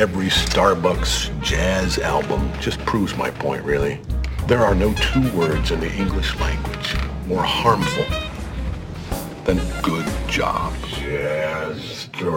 every 0.00 0.30
Starbucks 0.30 1.28
jazz 1.42 1.98
album 1.98 2.50
just 2.58 2.78
proves 2.86 3.14
my 3.18 3.30
point, 3.30 3.62
really. 3.62 4.00
There 4.48 4.64
are 4.64 4.74
no 4.74 4.94
two 4.94 5.30
words 5.36 5.72
in 5.72 5.80
the 5.80 5.92
English 5.92 6.34
language 6.40 6.96
more 7.26 7.42
harmful 7.42 8.06
than 9.44 9.60
good 9.82 10.06
job. 10.26 10.72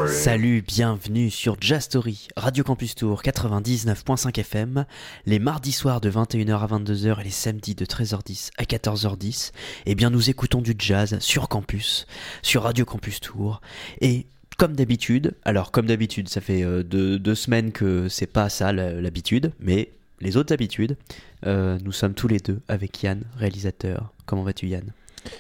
Salut, 0.08 0.62
bienvenue 0.62 1.30
sur 1.30 1.58
Jazz 1.60 1.84
Story, 1.84 2.28
Radio 2.38 2.64
Campus 2.64 2.96
Tour 2.96 3.22
99.5 3.22 4.40
FM, 4.40 4.86
les 5.26 5.40
mardis 5.40 5.74
soirs 5.74 6.00
de 6.00 6.10
21h 6.10 6.60
à 6.60 6.68
22h 6.68 7.20
et 7.20 7.24
les 7.24 7.30
samedis 7.30 7.76
de 7.76 7.86
13h10 7.86 8.52
à 8.58 8.64
14h10. 8.64 9.52
Eh 9.86 9.96
bien, 9.96 10.10
nous 10.10 10.30
écoutons 10.30 10.62
du 10.62 10.74
jazz 10.78 11.18
sur 11.20 11.50
campus, 11.50 12.08
sur 12.42 12.64
Radio 12.64 12.86
Campus 12.86 13.20
Tour, 13.20 13.60
et 14.00 14.26
comme 14.58 14.76
d'habitude, 14.76 15.34
alors 15.44 15.72
comme 15.72 15.86
d'habitude, 15.86 16.30
ça 16.30 16.42
fait 16.42 16.64
euh, 16.64 16.84
deux, 16.84 17.20
deux 17.20 17.36
semaines 17.36 17.72
que 17.72 18.08
c'est 18.10 18.28
pas 18.28 18.50
ça 18.50 18.72
l'habitude, 18.72 19.52
mais 19.60 19.90
les 20.22 20.38
autres 20.38 20.54
habitudes, 20.54 20.98
euh, 21.46 21.78
nous 21.84 21.92
sommes 21.92 22.14
tous 22.14 22.28
les 22.28 22.40
deux 22.40 22.60
avec 22.68 23.04
Yann, 23.04 23.22
réalisateur. 23.38 24.14
Comment 24.26 24.44
vas-tu 24.44 24.68
Yann? 24.68 24.86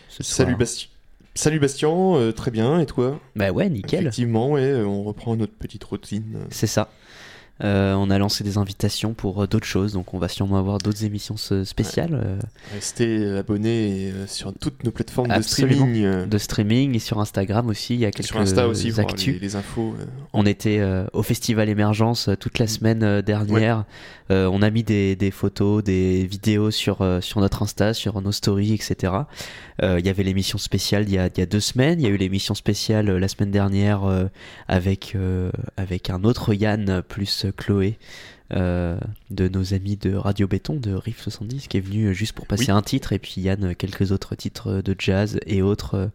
Salut. 0.09 0.55
Salut 1.35 1.59
Bastien, 1.59 1.89
euh, 1.89 2.31
très 2.31 2.51
bien, 2.51 2.79
et 2.79 2.85
toi? 2.85 3.19
Bah 3.35 3.51
ouais, 3.51 3.67
nickel. 3.67 4.01
Effectivement, 4.01 4.51
ouais, 4.51 4.75
on 4.83 5.03
reprend 5.03 5.35
notre 5.35 5.53
petite 5.53 5.83
routine. 5.83 6.45
C'est 6.51 6.67
ça. 6.67 6.91
Euh, 7.63 7.93
on 7.93 8.09
a 8.09 8.17
lancé 8.17 8.43
des 8.43 8.57
invitations 8.57 9.13
pour 9.13 9.43
euh, 9.43 9.47
d'autres 9.47 9.67
choses, 9.67 9.93
donc 9.93 10.15
on 10.15 10.17
va 10.17 10.27
sûrement 10.27 10.57
avoir 10.57 10.79
d'autres 10.79 11.05
émissions 11.05 11.37
spéciales 11.37 12.13
euh, 12.13 12.39
Restez 12.73 13.37
abonnés 13.37 14.11
sur 14.25 14.51
toutes 14.53 14.83
nos 14.83 14.89
plateformes 14.89 15.29
Absolument. 15.29 15.85
de 15.85 15.93
streaming. 15.93 16.29
de 16.29 16.37
streaming 16.39 16.95
et 16.95 16.99
sur 16.99 17.19
Instagram 17.19 17.69
aussi. 17.69 17.93
Il 17.93 17.99
y 17.99 18.05
a 18.05 18.11
quelques 18.11 18.27
sur 18.27 18.37
Insta 18.39 18.67
aussi, 18.67 18.99
actus. 18.99 19.35
les, 19.35 19.39
les 19.39 19.55
infos. 19.55 19.95
On 20.33 20.47
était 20.47 20.81
au 21.13 21.21
festival 21.21 21.69
Émergence 21.69 22.29
toute 22.39 22.57
la 22.57 22.65
semaine 22.65 23.03
euh, 23.03 23.21
dernière. 23.21 23.85
On 24.29 24.63
a 24.63 24.71
mis 24.71 24.81
des, 24.81 25.15
des 25.15 25.29
photos, 25.29 25.83
des 25.83 26.25
vidéos 26.25 26.71
sur, 26.71 27.07
sur 27.21 27.39
notre 27.39 27.61
Insta, 27.61 27.93
sur 27.93 28.19
nos 28.19 28.31
stories, 28.31 28.73
etc. 28.73 29.13
Il 29.83 30.03
y 30.03 30.09
avait 30.09 30.23
l'émission 30.23 30.57
spéciale 30.57 31.03
il 31.07 31.13
y, 31.13 31.19
a, 31.19 31.27
il 31.27 31.37
y 31.37 31.41
a 31.43 31.45
deux 31.45 31.59
semaines. 31.59 31.99
Il 31.99 32.03
y 32.03 32.07
a 32.07 32.09
eu 32.09 32.17
l'émission 32.17 32.55
spéciale 32.55 33.11
la 33.15 33.27
semaine 33.27 33.51
dernière 33.51 34.01
avec, 34.67 35.15
avec 35.77 36.09
un 36.09 36.23
autre 36.23 36.55
Yann 36.55 37.03
plus 37.07 37.42
Chloé. 37.51 37.97
euh, 38.53 38.99
de 39.31 39.47
nos 39.47 39.73
amis 39.73 39.97
de 39.97 40.13
Radio 40.13 40.47
Béton 40.47 40.75
de 40.75 40.93
Riff 40.93 41.21
70 41.23 41.67
qui 41.67 41.77
est 41.77 41.79
venu 41.79 42.13
juste 42.13 42.33
pour 42.33 42.45
passer 42.45 42.65
Oui. 42.71 42.77
un 42.77 42.83
titre 42.83 43.11
et 43.11 43.17
puis 43.17 43.41
Yann 43.41 43.73
quelques 43.73 44.11
autres 44.11 44.35
titres 44.35 44.81
de 44.81 44.95
jazz 44.99 45.39
et 45.47 45.63
autres 45.63 45.95
euh, 45.95 46.07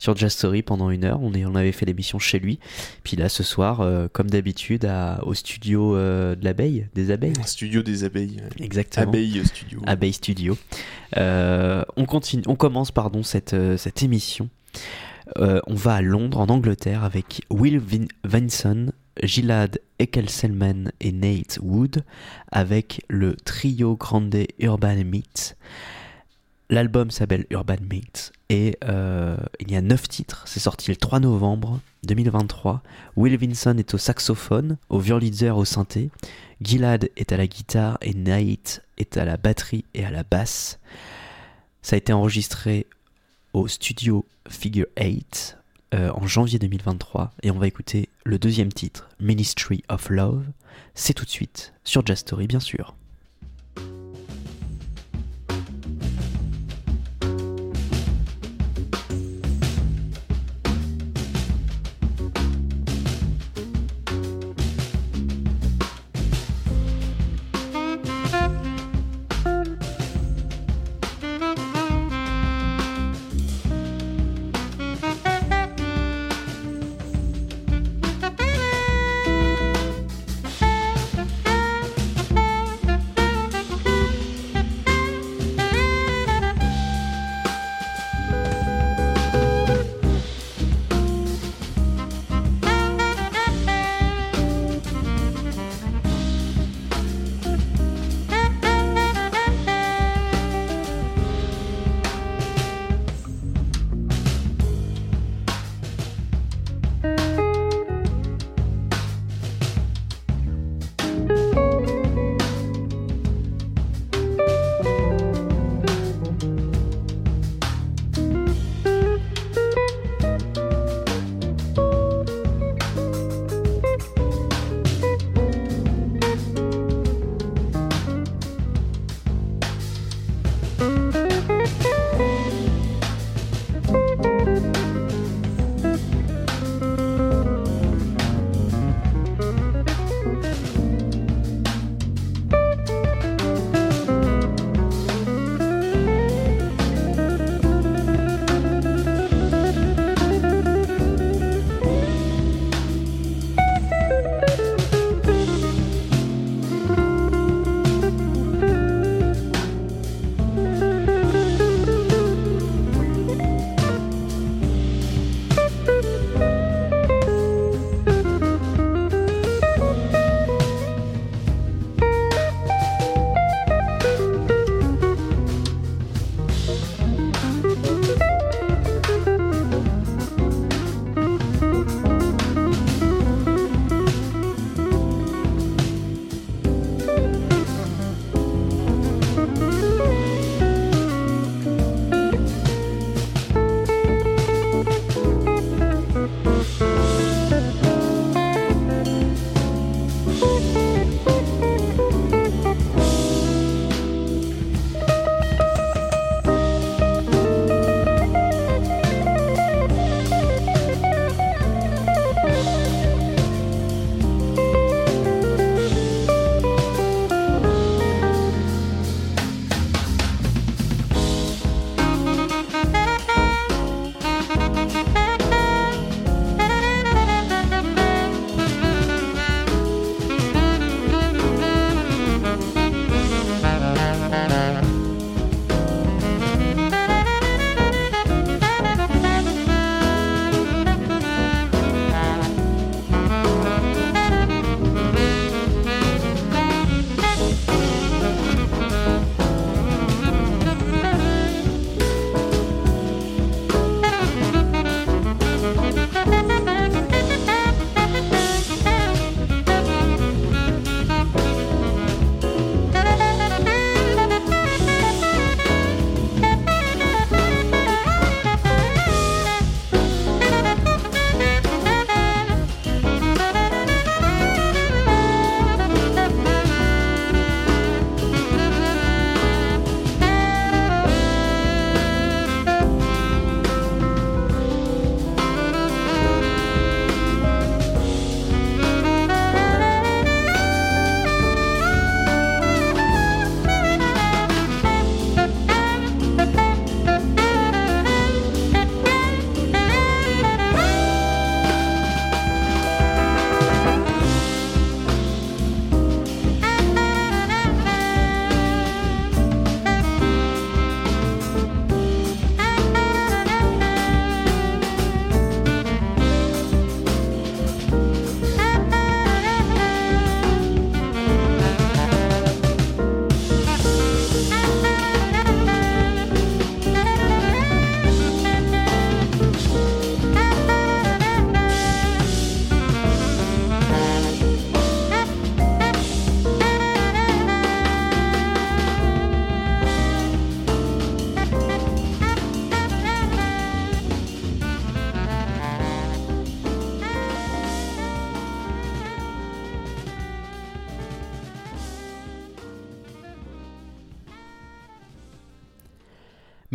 sur 0.00 0.16
Jazz 0.16 0.32
Story 0.32 0.62
pendant 0.62 0.90
une 0.90 1.04
heure 1.04 1.22
on, 1.22 1.32
est, 1.34 1.44
on 1.44 1.54
avait 1.54 1.70
fait 1.70 1.86
l'émission 1.86 2.18
chez 2.18 2.40
lui 2.40 2.58
puis 3.04 3.16
là, 3.16 3.28
ce 3.28 3.44
soir, 3.44 3.80
euh, 3.80 4.08
comme 4.12 4.28
d'habitude, 4.28 4.88
au 5.22 5.34
studio 5.34 5.94
de 5.96 6.36
l'abeille, 6.42 6.88
des 6.94 7.12
abeilles. 7.12 7.34
Studio 7.44 7.82
des 7.82 8.02
abeilles. 8.02 8.38
Exactement. 8.58 9.06
Abeille 9.06 9.40
Studio. 9.44 9.80
Abeille 9.86 10.12
Studio. 10.14 10.56
On 11.16 12.04
continue, 12.08 12.42
on 12.48 12.56
commence 12.56 12.90
pardon 12.90 13.22
cette 13.22 13.54
cette 13.76 14.02
émission. 14.02 14.48
On 15.36 15.74
va 15.74 15.94
à 15.96 16.02
Londres, 16.02 16.38
en 16.40 16.46
Angleterre, 16.48 17.04
avec 17.04 17.42
Will 17.50 17.78
Vin- 17.78 18.08
Vinson, 18.24 18.90
Gilad 19.22 19.80
Ekelselman 19.98 20.92
et 21.00 21.12
Nate 21.12 21.58
Wood, 21.62 22.04
avec 22.50 23.02
le 23.08 23.36
trio 23.36 23.96
grande 23.96 24.36
Urban 24.58 25.04
Meets. 25.04 25.56
L'album 26.70 27.10
s'appelle 27.10 27.46
Urban 27.50 27.76
Meets 27.90 28.32
et 28.48 28.78
euh, 28.84 29.36
il 29.60 29.70
y 29.70 29.76
a 29.76 29.82
9 29.82 30.08
titres. 30.08 30.44
C'est 30.46 30.60
sorti 30.60 30.90
le 30.90 30.96
3 30.96 31.20
novembre 31.20 31.80
2023. 32.04 32.82
Will 33.16 33.36
Vinson 33.36 33.76
est 33.78 33.94
au 33.94 33.98
saxophone, 33.98 34.78
au 34.88 34.98
violoniste, 34.98 35.44
au 35.44 35.64
synthé. 35.64 36.10
Gilad 36.62 37.10
est 37.16 37.32
à 37.32 37.36
la 37.36 37.46
guitare 37.46 37.98
et 38.00 38.14
Nate 38.14 38.82
est 38.96 39.16
à 39.18 39.24
la 39.24 39.36
batterie 39.36 39.84
et 39.94 40.04
à 40.04 40.10
la 40.10 40.22
basse. 40.24 40.78
Ça 41.82 41.96
a 41.96 41.98
été 41.98 42.12
enregistré 42.12 42.86
au 43.52 43.68
studio 43.68 44.24
Figure 44.48 44.86
8 44.98 45.58
euh, 45.94 46.10
en 46.12 46.26
janvier 46.26 46.58
2023 46.58 47.32
et 47.42 47.50
on 47.50 47.58
va 47.58 47.68
écouter 47.68 48.08
le 48.24 48.38
deuxième 48.38 48.72
titre, 48.72 49.08
Ministry 49.20 49.84
of 49.88 50.10
Love. 50.10 50.44
C'est 50.94 51.14
tout 51.14 51.24
de 51.24 51.30
suite 51.30 51.72
sur 51.84 52.04
Jazz 52.04 52.18
Story 52.18 52.48
bien 52.48 52.60
sûr. 52.60 52.96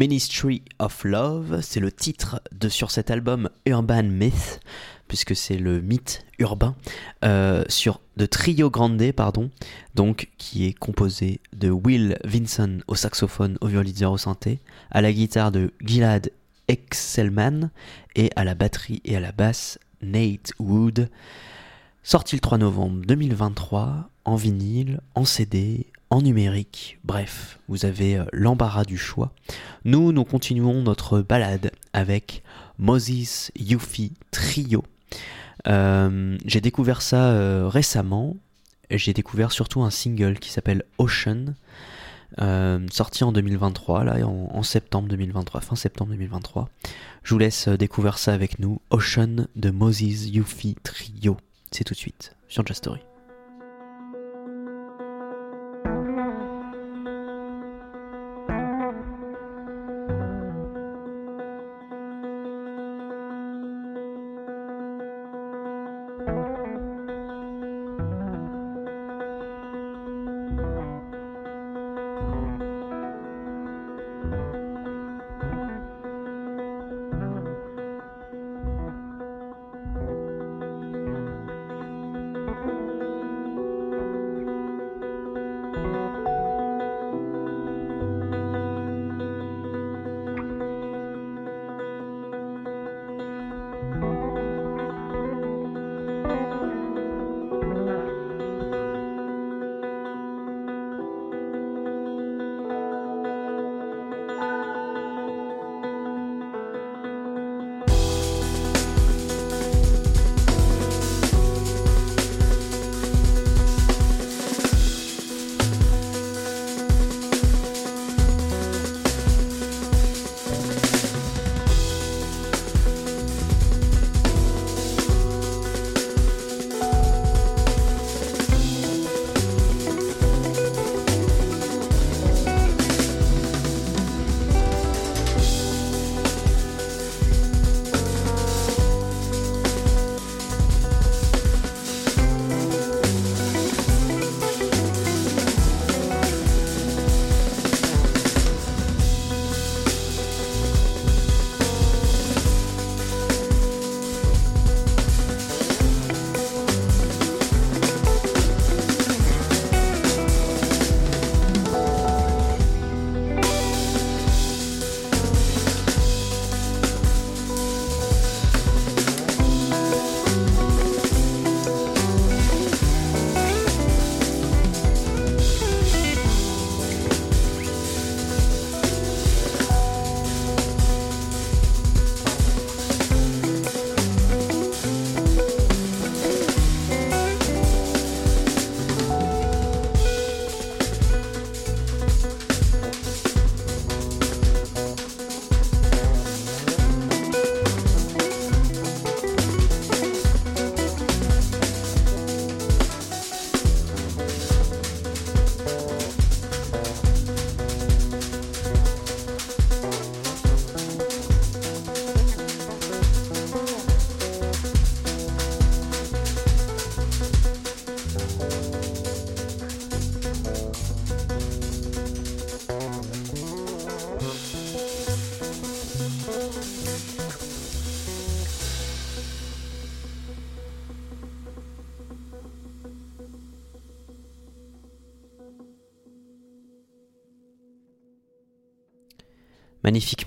Ministry 0.09 0.63
of 0.79 1.03
Love, 1.03 1.61
c'est 1.61 1.79
le 1.79 1.91
titre 1.91 2.41
de 2.51 2.67
sur 2.67 2.89
cet 2.89 3.11
album 3.11 3.47
Urban 3.67 4.01
Myth, 4.01 4.59
puisque 5.07 5.35
c'est 5.35 5.59
le 5.59 5.81
mythe 5.81 6.25
urbain, 6.39 6.75
euh, 7.23 7.63
de 8.17 8.25
Trio 8.25 8.71
Grande, 8.71 9.11
pardon, 9.11 9.51
donc 9.93 10.29
qui 10.39 10.65
est 10.65 10.73
composé 10.73 11.41
de 11.53 11.69
Will 11.69 12.17
Vinson 12.23 12.79
au 12.87 12.95
saxophone, 12.95 13.59
au 13.61 13.67
violon 13.67 14.11
au 14.11 14.17
synthé, 14.17 14.57
à 14.89 15.01
la 15.01 15.13
guitare 15.13 15.51
de 15.51 15.71
Gilad 15.85 16.31
Excelman 16.67 17.69
et 18.15 18.31
à 18.35 18.45
la 18.45 18.55
batterie 18.55 19.03
et 19.05 19.15
à 19.15 19.19
la 19.19 19.31
basse 19.31 19.77
Nate 20.01 20.53
Wood. 20.57 21.07
Sorti 22.01 22.35
le 22.35 22.41
3 22.41 22.57
novembre 22.57 23.05
2023 23.05 24.09
en 24.25 24.35
vinyle, 24.35 25.01
en 25.13 25.25
CD, 25.25 25.85
en 26.09 26.21
numérique, 26.21 26.99
bref, 27.03 27.59
vous 27.67 27.85
avez 27.85 28.17
euh, 28.17 28.25
l'embarras 28.33 28.83
du 28.83 28.97
choix. 28.97 29.31
Nous, 29.85 30.11
nous 30.11 30.23
continuons 30.23 30.81
notre 30.81 31.21
balade 31.21 31.71
avec 31.93 32.43
Moses 32.77 33.51
Yuffie 33.55 34.13
Trio. 34.31 34.83
Euh, 35.67 36.37
j'ai 36.45 36.61
découvert 36.61 37.01
ça 37.01 37.31
euh, 37.31 37.67
récemment. 37.67 38.37
J'ai 38.89 39.13
découvert 39.13 39.51
surtout 39.51 39.83
un 39.83 39.91
single 39.91 40.39
qui 40.39 40.49
s'appelle 40.49 40.83
Ocean, 40.97 41.53
sorti 42.91 43.23
en 43.23 43.31
2023, 43.31 44.03
là, 44.03 44.25
en, 44.25 44.63
septembre 44.63 45.07
2023, 45.09 45.61
fin 45.61 45.75
septembre 45.75 46.11
2023. 46.11 46.69
Je 47.21 47.35
vous 47.35 47.37
laisse 47.37 47.67
découvrir 47.67 48.17
ça 48.17 48.33
avec 48.33 48.57
nous. 48.57 48.81
Ocean 48.89 49.45
de 49.55 49.69
Moses 49.69 50.25
Yuffie 50.25 50.75
Trio. 50.81 51.37
C'est 51.69 51.83
tout 51.83 51.93
de 51.93 51.99
suite 51.99 52.35
sur 52.47 52.65
Just 52.65 52.79
Story. 52.79 53.08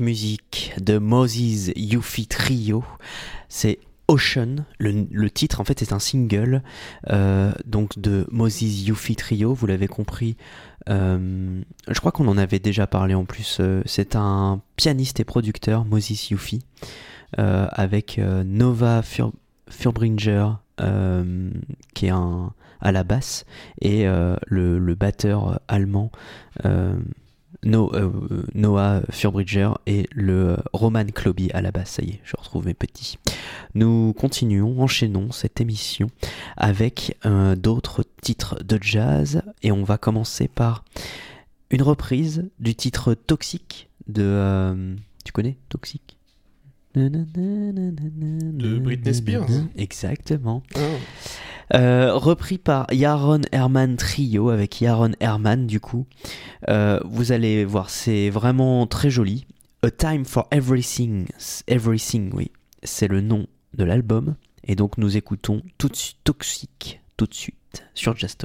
Musique 0.00 0.74
de 0.80 0.98
Moses 0.98 1.72
Yuffie 1.76 2.26
Trio. 2.26 2.84
C'est 3.48 3.78
Ocean, 4.08 4.64
le, 4.78 5.30
titre 5.30 5.60
en 5.60 5.64
fait 5.64 5.78
c'est 5.78 5.92
un 5.92 5.98
single 5.98 6.62
euh, 7.10 7.52
donc 7.64 7.98
de 7.98 8.26
Moses 8.30 8.86
Yuffie 8.86 9.16
Trio, 9.16 9.54
vous 9.54 9.66
l'avez 9.66 9.88
compris. 9.88 10.36
Euh, 10.88 11.62
je 11.88 12.00
crois 12.00 12.12
qu'on 12.12 12.28
en 12.28 12.36
avait 12.36 12.58
déjà 12.58 12.86
parlé 12.86 13.14
en 13.14 13.24
plus. 13.24 13.58
Euh, 13.60 13.82
c'est 13.86 14.16
un 14.16 14.60
pianiste 14.76 15.20
et 15.20 15.24
producteur, 15.24 15.84
Moses 15.84 16.30
Yuffie, 16.30 16.64
avec 17.38 18.20
Nova 18.44 19.02
Furbringer 19.68 20.48
qui 21.94 22.06
est 22.06 22.10
à 22.10 22.92
la 22.92 23.04
basse 23.04 23.46
et 23.80 24.04
le, 24.04 24.94
batteur 24.94 25.60
allemand 25.68 26.10
euh, 27.64 28.10
Noah 28.54 29.02
Furbridger 29.10 29.70
et 29.86 30.08
le 30.12 30.56
Roman 30.72 31.04
Kloby 31.04 31.50
à 31.52 31.62
la 31.62 31.70
base. 31.70 31.88
Ça 31.88 32.02
y 32.02 32.10
est, 32.10 32.20
je 32.24 32.34
retrouve 32.36 32.66
mes 32.66 32.74
petits. 32.74 33.18
Nous 33.74 34.12
continuons, 34.14 34.80
enchaînons 34.80 35.30
cette 35.30 35.60
émission 35.60 36.10
avec 36.56 37.16
euh, 37.24 37.54
d'autres 37.54 38.04
titres 38.20 38.62
de 38.64 38.78
jazz 38.80 39.42
et 39.62 39.70
on 39.72 39.84
va 39.84 39.98
commencer 39.98 40.48
par 40.48 40.84
une 41.70 41.82
reprise 41.82 42.50
du 42.58 42.74
titre 42.74 43.14
Toxique 43.14 43.88
de. 44.08 44.22
Euh, 44.22 44.96
tu 45.24 45.32
connais 45.32 45.56
Toxique? 45.68 46.18
De 46.94 47.08
Britney 48.78 49.14
Spears. 49.14 49.48
Exactement. 49.76 50.62
Oh. 50.76 50.80
Euh, 51.74 52.14
repris 52.14 52.58
par 52.58 52.86
Yaron 52.92 53.40
Herman 53.50 53.96
Trio 53.96 54.50
avec 54.50 54.80
Yaron 54.80 55.12
Herman 55.20 55.66
du 55.66 55.80
coup. 55.80 56.06
Euh, 56.68 57.00
vous 57.04 57.32
allez 57.32 57.64
voir, 57.64 57.88
c'est 57.88 58.30
vraiment 58.30 58.86
très 58.86 59.10
joli. 59.10 59.46
A 59.82 59.90
Time 59.90 60.24
for 60.24 60.46
Everything, 60.50 61.26
Everything, 61.66 62.30
oui, 62.34 62.52
c'est 62.82 63.08
le 63.08 63.20
nom 63.20 63.46
de 63.74 63.84
l'album. 63.84 64.36
Et 64.64 64.76
donc 64.76 64.98
nous 64.98 65.16
écoutons 65.16 65.62
tout 65.78 65.88
de 65.88 65.96
suite 65.96 66.18
Toxic, 66.24 67.00
tout 67.16 67.26
de 67.26 67.34
suite 67.34 67.84
sur 67.94 68.16
Jazz 68.16 68.36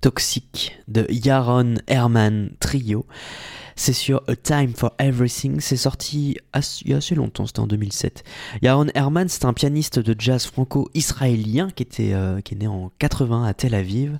Toxic 0.00 0.78
de 0.88 1.06
Yaron 1.10 1.74
Herman 1.86 2.50
Trio. 2.60 3.06
C'est 3.76 3.94
sur 3.94 4.22
A 4.28 4.36
Time 4.36 4.74
for 4.74 4.92
Everything. 4.98 5.58
C'est 5.60 5.76
sorti 5.76 6.36
il 6.82 6.90
y 6.90 6.92
a 6.92 6.98
assez 6.98 7.14
longtemps, 7.14 7.46
c'était 7.46 7.60
en 7.60 7.66
2007. 7.66 8.24
Yaron 8.60 8.88
Herman, 8.94 9.28
c'est 9.28 9.46
un 9.46 9.54
pianiste 9.54 9.98
de 9.98 10.14
jazz 10.18 10.44
franco-israélien 10.44 11.70
qui, 11.74 11.82
était, 11.82 12.12
euh, 12.12 12.42
qui 12.42 12.54
est 12.54 12.58
né 12.58 12.66
en 12.66 12.90
80 12.98 13.44
à 13.44 13.54
Tel 13.54 13.74
Aviv 13.74 14.18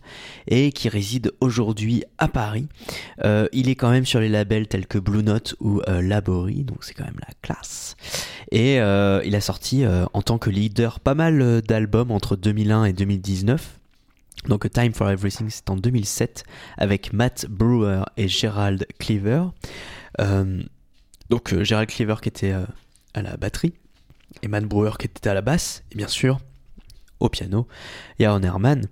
et 0.49 0.73
qui 0.73 0.89
réside 0.89 1.33
aujourd'hui 1.41 2.05
à 2.17 2.29
Paris. 2.29 2.69
Euh, 3.25 3.49
il 3.53 3.69
est 3.69 3.75
quand 3.75 3.91
même 3.91 4.07
sur 4.07 4.21
les 4.21 4.31
labels 4.31 4.67
tels 4.67 4.87
que 4.87 4.99
Blue 4.99 5.23
Note 5.23 5.55
ou 5.61 5.83
euh, 5.89 6.01
Laborie, 6.01 6.65
donc 6.65 6.83
c'est 6.83 6.95
quand 6.95 7.05
même 7.05 7.21
la 7.21 7.35
classe. 7.43 7.97
Et 8.51 8.81
euh, 8.81 9.21
il 9.25 9.35
a 9.37 9.41
sorti 9.41 9.85
euh, 9.85 10.05
en 10.13 10.23
tant 10.23 10.39
que 10.39 10.51
leader 10.51 11.01
pas 11.01 11.15
mal 11.15 11.41
euh, 11.41 11.61
d'albums 11.61 12.11
entre 12.11 12.37
2001 12.37 12.85
et 12.85 12.93
2019. 12.93 13.80
Donc 14.49 14.71
Time 14.71 14.95
for 14.95 15.11
Everything, 15.11 15.49
c'est 15.51 15.69
en 15.71 15.77
2007 15.77 16.45
avec 16.79 17.13
Matt 17.13 17.47
Brewer 17.49 18.05
et 18.17 18.29
Gerald 18.29 18.87
Cleaver. 18.99 19.45
Euh, 20.21 20.63
donc 21.29 21.53
euh, 21.53 21.63
Gerald 21.63 21.89
Cleaver 21.89 22.17
qui 22.23 22.29
était 22.29 22.53
euh, 22.53 22.65
à 23.15 23.23
la 23.23 23.37
batterie 23.37 23.75
et 24.43 24.49
Matt 24.49 24.65
Brewer 24.65 24.93
qui 24.99 25.07
était 25.07 25.29
à 25.29 25.35
la 25.35 25.43
basse 25.43 25.85
et 25.93 25.97
bien 25.97 26.09
sûr 26.09 26.41
au 27.21 27.29
piano 27.29 27.69
et 28.19 28.27
Aaron 28.27 28.43
Herman. 28.43 28.87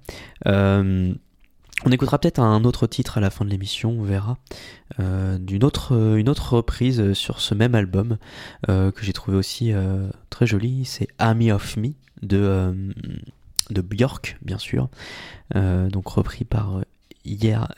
On 1.86 1.92
écoutera 1.92 2.18
peut-être 2.18 2.40
un 2.40 2.64
autre 2.64 2.88
titre 2.88 3.18
à 3.18 3.20
la 3.20 3.30
fin 3.30 3.44
de 3.44 3.50
l'émission, 3.50 3.90
on 3.90 4.02
verra, 4.02 4.36
d'une 4.98 5.62
autre, 5.62 6.16
une 6.18 6.28
autre 6.28 6.54
reprise 6.54 7.12
sur 7.12 7.40
ce 7.40 7.54
même 7.54 7.76
album 7.76 8.18
que 8.66 9.00
j'ai 9.00 9.12
trouvé 9.12 9.36
aussi 9.36 9.72
très 10.28 10.44
joli. 10.44 10.84
C'est 10.86 11.06
Army 11.18 11.52
of 11.52 11.76
Me 11.76 11.90
de, 12.20 12.74
de 13.70 13.80
Björk, 13.80 14.36
bien 14.42 14.58
sûr, 14.58 14.88
euh, 15.56 15.88
donc 15.88 16.08
repris 16.08 16.44
par 16.44 16.78
euh, 16.78 16.82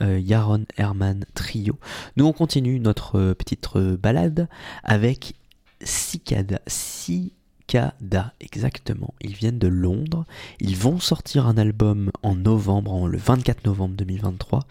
euh, 0.02 0.18
Yaron 0.20 0.64
Herman 0.76 1.24
Trio. 1.34 1.78
Nous 2.16 2.24
on 2.26 2.32
continue 2.32 2.78
notre 2.80 3.32
petite 3.32 3.66
balade 3.76 4.48
avec 4.84 5.34
Cicada. 5.82 6.60
Cicada, 6.66 8.34
exactement. 8.40 9.14
Ils 9.22 9.32
viennent 9.34 9.58
de 9.58 9.66
Londres. 9.68 10.24
Ils 10.60 10.76
vont 10.76 10.98
sortir 11.00 11.46
un 11.46 11.56
album 11.56 12.10
en 12.22 12.34
novembre, 12.34 12.92
en- 12.92 13.06
le 13.06 13.18
24 13.18 13.64
novembre 13.64 13.94
2023. 13.96 14.66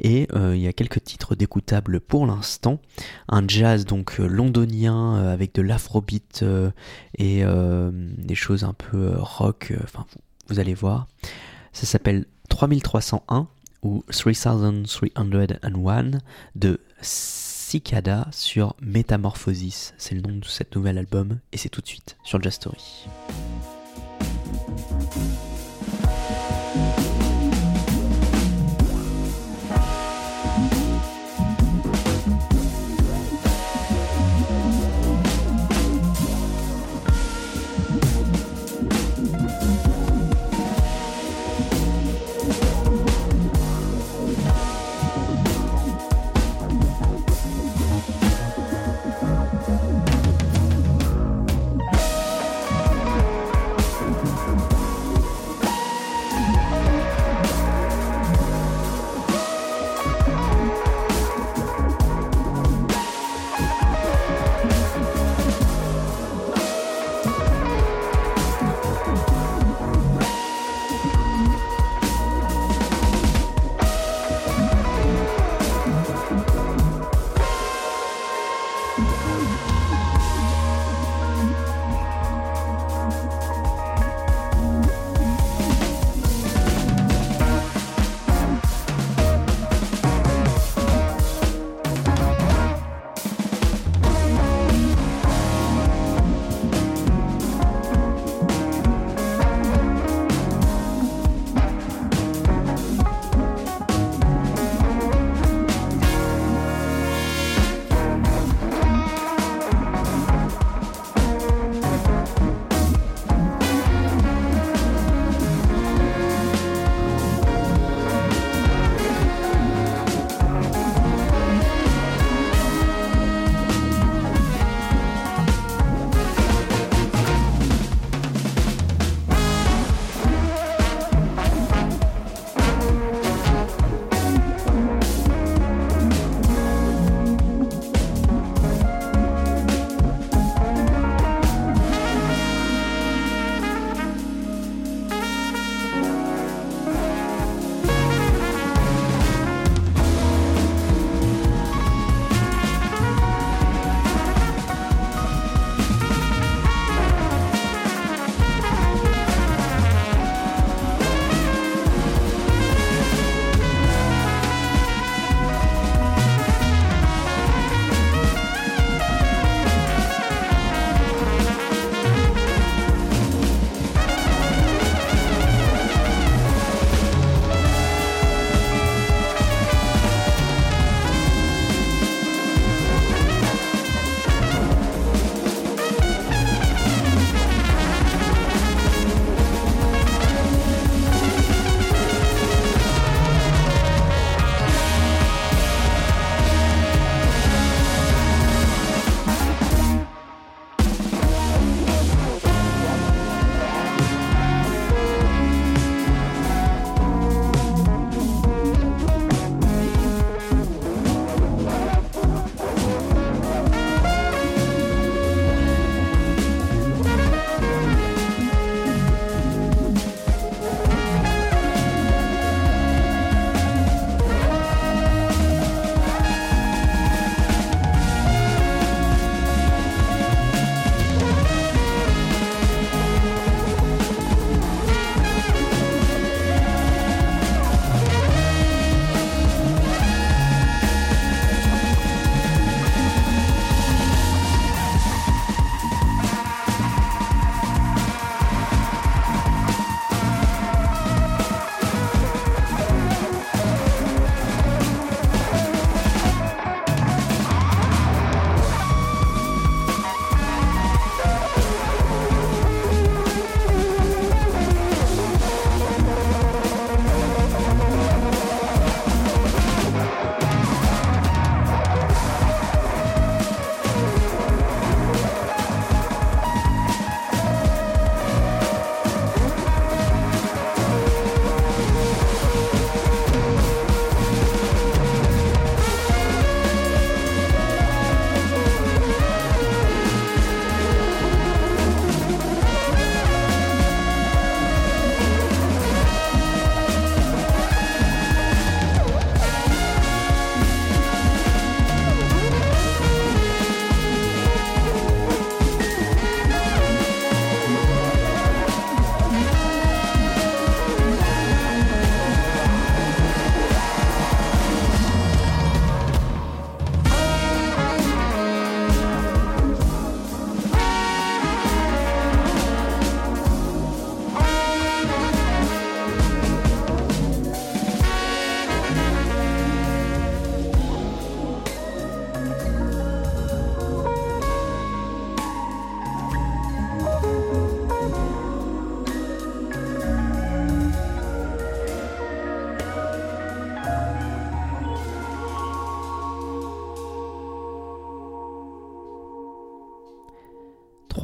Et 0.00 0.28
il 0.34 0.58
y 0.60 0.66
a 0.68 0.72
quelques 0.72 1.02
titres 1.04 1.34
d'écoutables 1.34 2.00
pour 2.00 2.26
l'instant. 2.26 2.80
Un 3.28 3.46
jazz 3.48 3.84
donc 3.84 4.18
londonien 4.18 5.14
avec 5.14 5.54
de 5.54 5.62
l'afrobeat 5.62 6.44
et 7.18 7.42
des 7.44 8.34
choses 8.34 8.64
un 8.64 8.74
peu 8.74 9.14
rock. 9.18 9.72
Enfin, 9.82 10.06
vous, 10.10 10.20
vous 10.52 10.60
allez 10.60 10.74
voir. 10.74 11.08
Ça 11.72 11.86
s'appelle 11.86 12.26
3301 12.50 13.48
ou 13.82 14.04
3301 14.10 16.18
de 16.54 16.80
Cicada 17.00 18.28
sur 18.30 18.76
Metamorphosis. 18.82 19.94
C'est 19.96 20.14
le 20.14 20.20
nom 20.20 20.36
de 20.36 20.44
cet 20.44 20.76
nouvel 20.76 20.98
album 20.98 21.38
et 21.52 21.56
c'est 21.56 21.70
tout 21.70 21.80
de 21.80 21.86
suite 21.86 22.18
sur 22.22 22.42
Jazz 22.42 22.54
Story. 22.54 23.08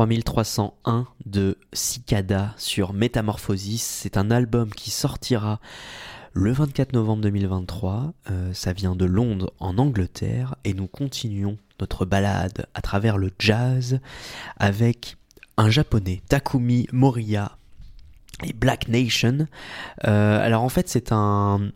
3301 0.06 1.08
de 1.26 1.58
Cicada 1.72 2.54
sur 2.56 2.92
Métamorphosis. 2.92 3.82
C'est 3.82 4.16
un 4.16 4.30
album 4.30 4.70
qui 4.70 4.92
sortira 4.92 5.58
le 6.34 6.52
24 6.52 6.92
novembre 6.92 7.22
2023. 7.22 8.12
Euh, 8.30 8.52
ça 8.54 8.72
vient 8.72 8.94
de 8.94 9.04
Londres 9.04 9.52
en 9.58 9.76
Angleterre 9.76 10.54
et 10.62 10.72
nous 10.72 10.86
continuons 10.86 11.58
notre 11.80 12.04
balade 12.04 12.66
à 12.74 12.80
travers 12.80 13.18
le 13.18 13.32
jazz 13.40 13.98
avec 14.56 15.16
un 15.56 15.68
japonais, 15.68 16.22
Takumi 16.28 16.86
Moriya 16.92 17.56
et 18.44 18.52
Black 18.52 18.86
Nation. 18.86 19.48
Euh, 20.06 20.40
alors 20.40 20.62
en 20.62 20.68
fait 20.68 20.88
c'est 20.88 21.10
un 21.10 21.72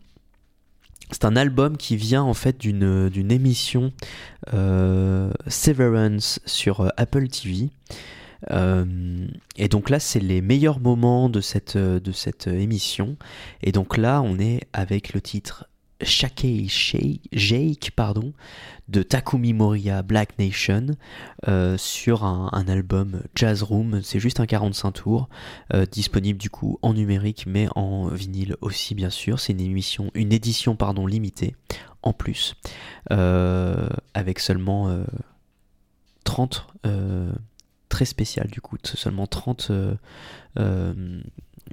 c'est 1.13 1.25
un 1.25 1.35
album 1.35 1.77
qui 1.77 1.95
vient 1.95 2.23
en 2.23 2.33
fait 2.33 2.59
d'une, 2.59 3.31
émission 3.31 3.93
euh, 4.53 5.31
Severance 5.47 6.39
sur 6.45 6.81
euh, 6.81 6.89
Apple 6.97 7.27
TV. 7.27 7.69
Euh, 8.51 9.27
et 9.55 9.69
donc 9.69 9.89
là, 9.89 9.99
c'est 9.99 10.19
les 10.19 10.41
meilleurs 10.41 10.79
moments 10.79 11.29
de 11.29 11.39
cette 11.39 11.77
émission. 12.47 13.15
Et 13.61 13.71
donc 13.71 13.95
là, 13.97 14.21
on 14.21 14.39
est 14.39 14.61
avec 14.73 15.13
le 15.13 15.21
titre 15.21 15.69
Shake 16.01 17.21
Jake 17.31 17.91
pardon, 17.95 18.33
de 18.87 19.03
Takumi 19.03 19.53
Moriya 19.53 20.01
Black 20.01 20.37
Nation 20.39 20.87
euh, 21.47 21.77
sur 21.77 22.23
un, 22.23 22.65
album 22.67 23.21
Jazz 23.35 23.63
Room. 23.63 24.01
C'est 24.03 24.19
juste 24.19 24.39
un 24.39 24.45
45 24.45 24.91
tours, 24.91 25.29
euh, 25.73 25.85
disponible 25.85 26.39
du 26.39 26.49
coup 26.49 26.79
en 26.81 26.93
numérique 26.93 27.45
mais 27.47 27.67
en 27.75 28.07
vinyle 28.07 28.55
aussi 28.61 28.95
bien 28.95 29.09
sûr. 29.09 29.39
C'est 29.39 29.53
une 29.53 29.61
émission, 29.61 30.11
une 30.13 30.33
édition 30.33 30.75
pardon 30.75 31.07
limitée 31.07 31.55
en 32.01 32.11
plus, 32.11 32.55
euh, 33.11 33.87
avec 34.13 34.39
seulement 34.39 35.03
30 36.25 36.67
très 37.87 38.05
spécial 38.05 38.47
du 38.47 38.59
coup, 38.59 38.77
seulement 38.83 39.27
30 39.27 39.71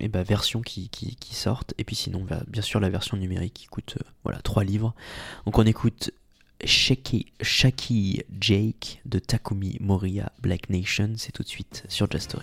et 0.01 0.09
bah, 0.09 0.23
versions 0.23 0.63
qui, 0.63 0.89
qui, 0.89 1.35
sortent. 1.35 1.75
Et 1.79 1.85
puis 1.85 1.97
sinon, 1.97 2.25
bah, 2.25 2.43
bien 2.49 2.63
sûr, 2.63 2.81
la 2.81 2.89
version 2.89 3.17
numérique 3.17 3.55
qui 3.55 3.67
coûte 3.67 3.97
euh, 4.01 4.05
voilà, 4.25 4.41
3 4.41 4.65
livres. 4.65 4.95
Donc 5.47 5.59
on 5.59 5.67
écoute 5.67 6.11
Shaki, 6.65 7.27
Shaki 7.41 8.23
Jake 8.41 9.01
de 9.07 9.19
Takumi 9.19 9.77
Moriya 9.81 10.33
Black 10.41 10.69
Nation. 10.71 11.13
C'est 11.17 11.33
tout 11.33 11.43
de 11.43 11.49
suite 11.49 11.85
sur 11.89 12.11
Just 12.11 12.37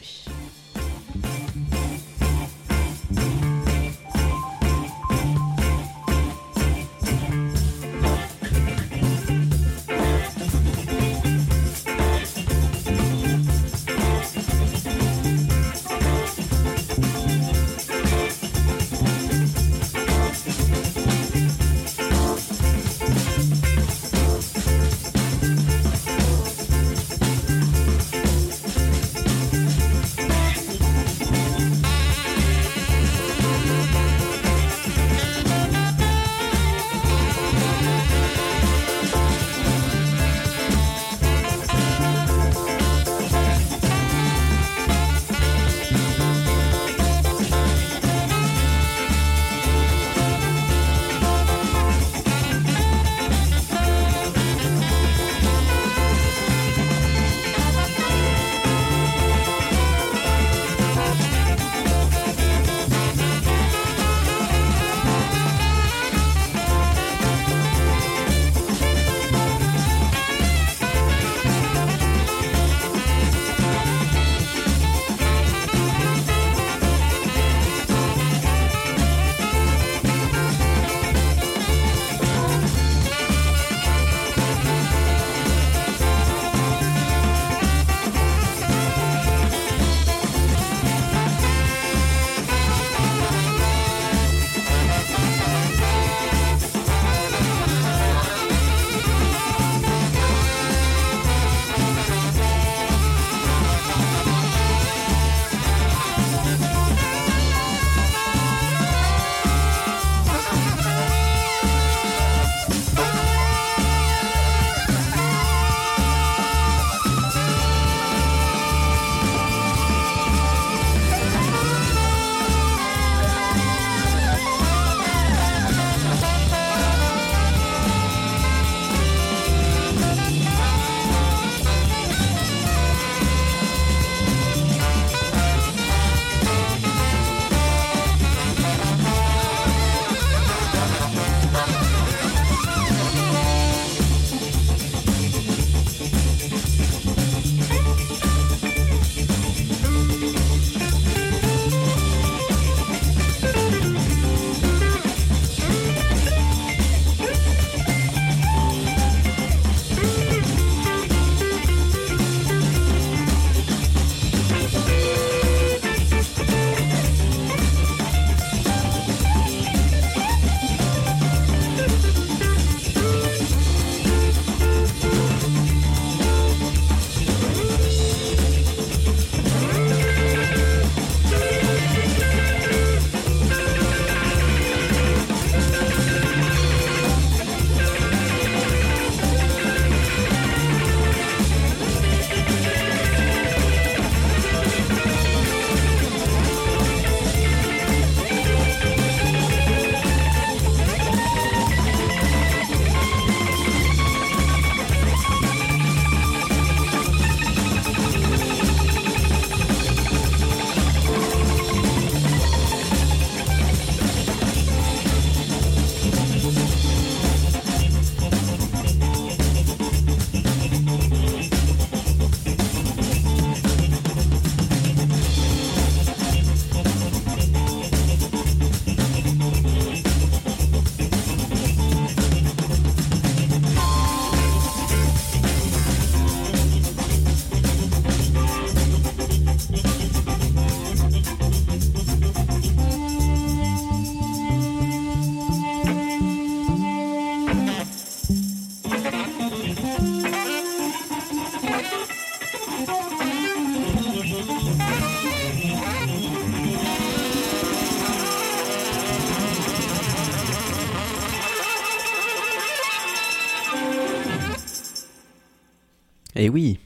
Et 266.47 266.49
oui, 266.49 266.79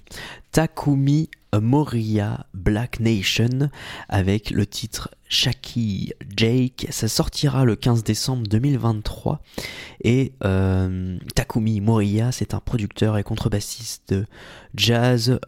Takumi 0.52 1.30
Moriya 1.54 2.48
Black 2.56 3.00
Nation 3.00 3.70
avec 4.10 4.50
le 4.50 4.66
titre 4.66 5.12
Shaki 5.30 6.14
Jake. 6.36 6.88
Ça 6.90 7.08
sortira 7.08 7.64
le 7.64 7.76
15 7.76 8.04
décembre 8.04 8.48
2023. 8.48 9.40
Et 10.04 10.34
euh, 10.44 11.20
Takumi 11.36 11.80
Moriya, 11.80 12.32
c'est 12.32 12.56
un 12.56 12.60
producteur 12.60 13.20
et 13.20 13.24
contrebassiste 13.24 14.16
de 14.16 14.26
jazz, 14.74 15.40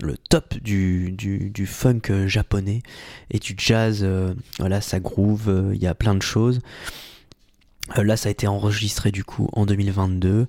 le 0.00 0.16
top 0.30 0.54
du, 0.62 1.66
funk 1.66 2.26
japonais 2.26 2.80
et 3.30 3.38
du 3.38 3.54
jazz. 3.58 4.00
euh, 4.04 4.32
voilà, 4.58 4.80
ça 4.80 5.00
groove, 5.00 5.50
euh, 5.50 5.74
il 5.74 5.82
y 5.82 5.86
a 5.86 5.94
plein 5.94 6.14
de 6.14 6.22
choses. 6.22 6.62
Euh, 7.98 8.04
là, 8.04 8.16
ça 8.16 8.28
a 8.28 8.32
été 8.32 8.46
enregistré 8.46 9.10
du 9.10 9.24
coup 9.24 9.48
en 9.52 9.66
2022. 9.66 10.46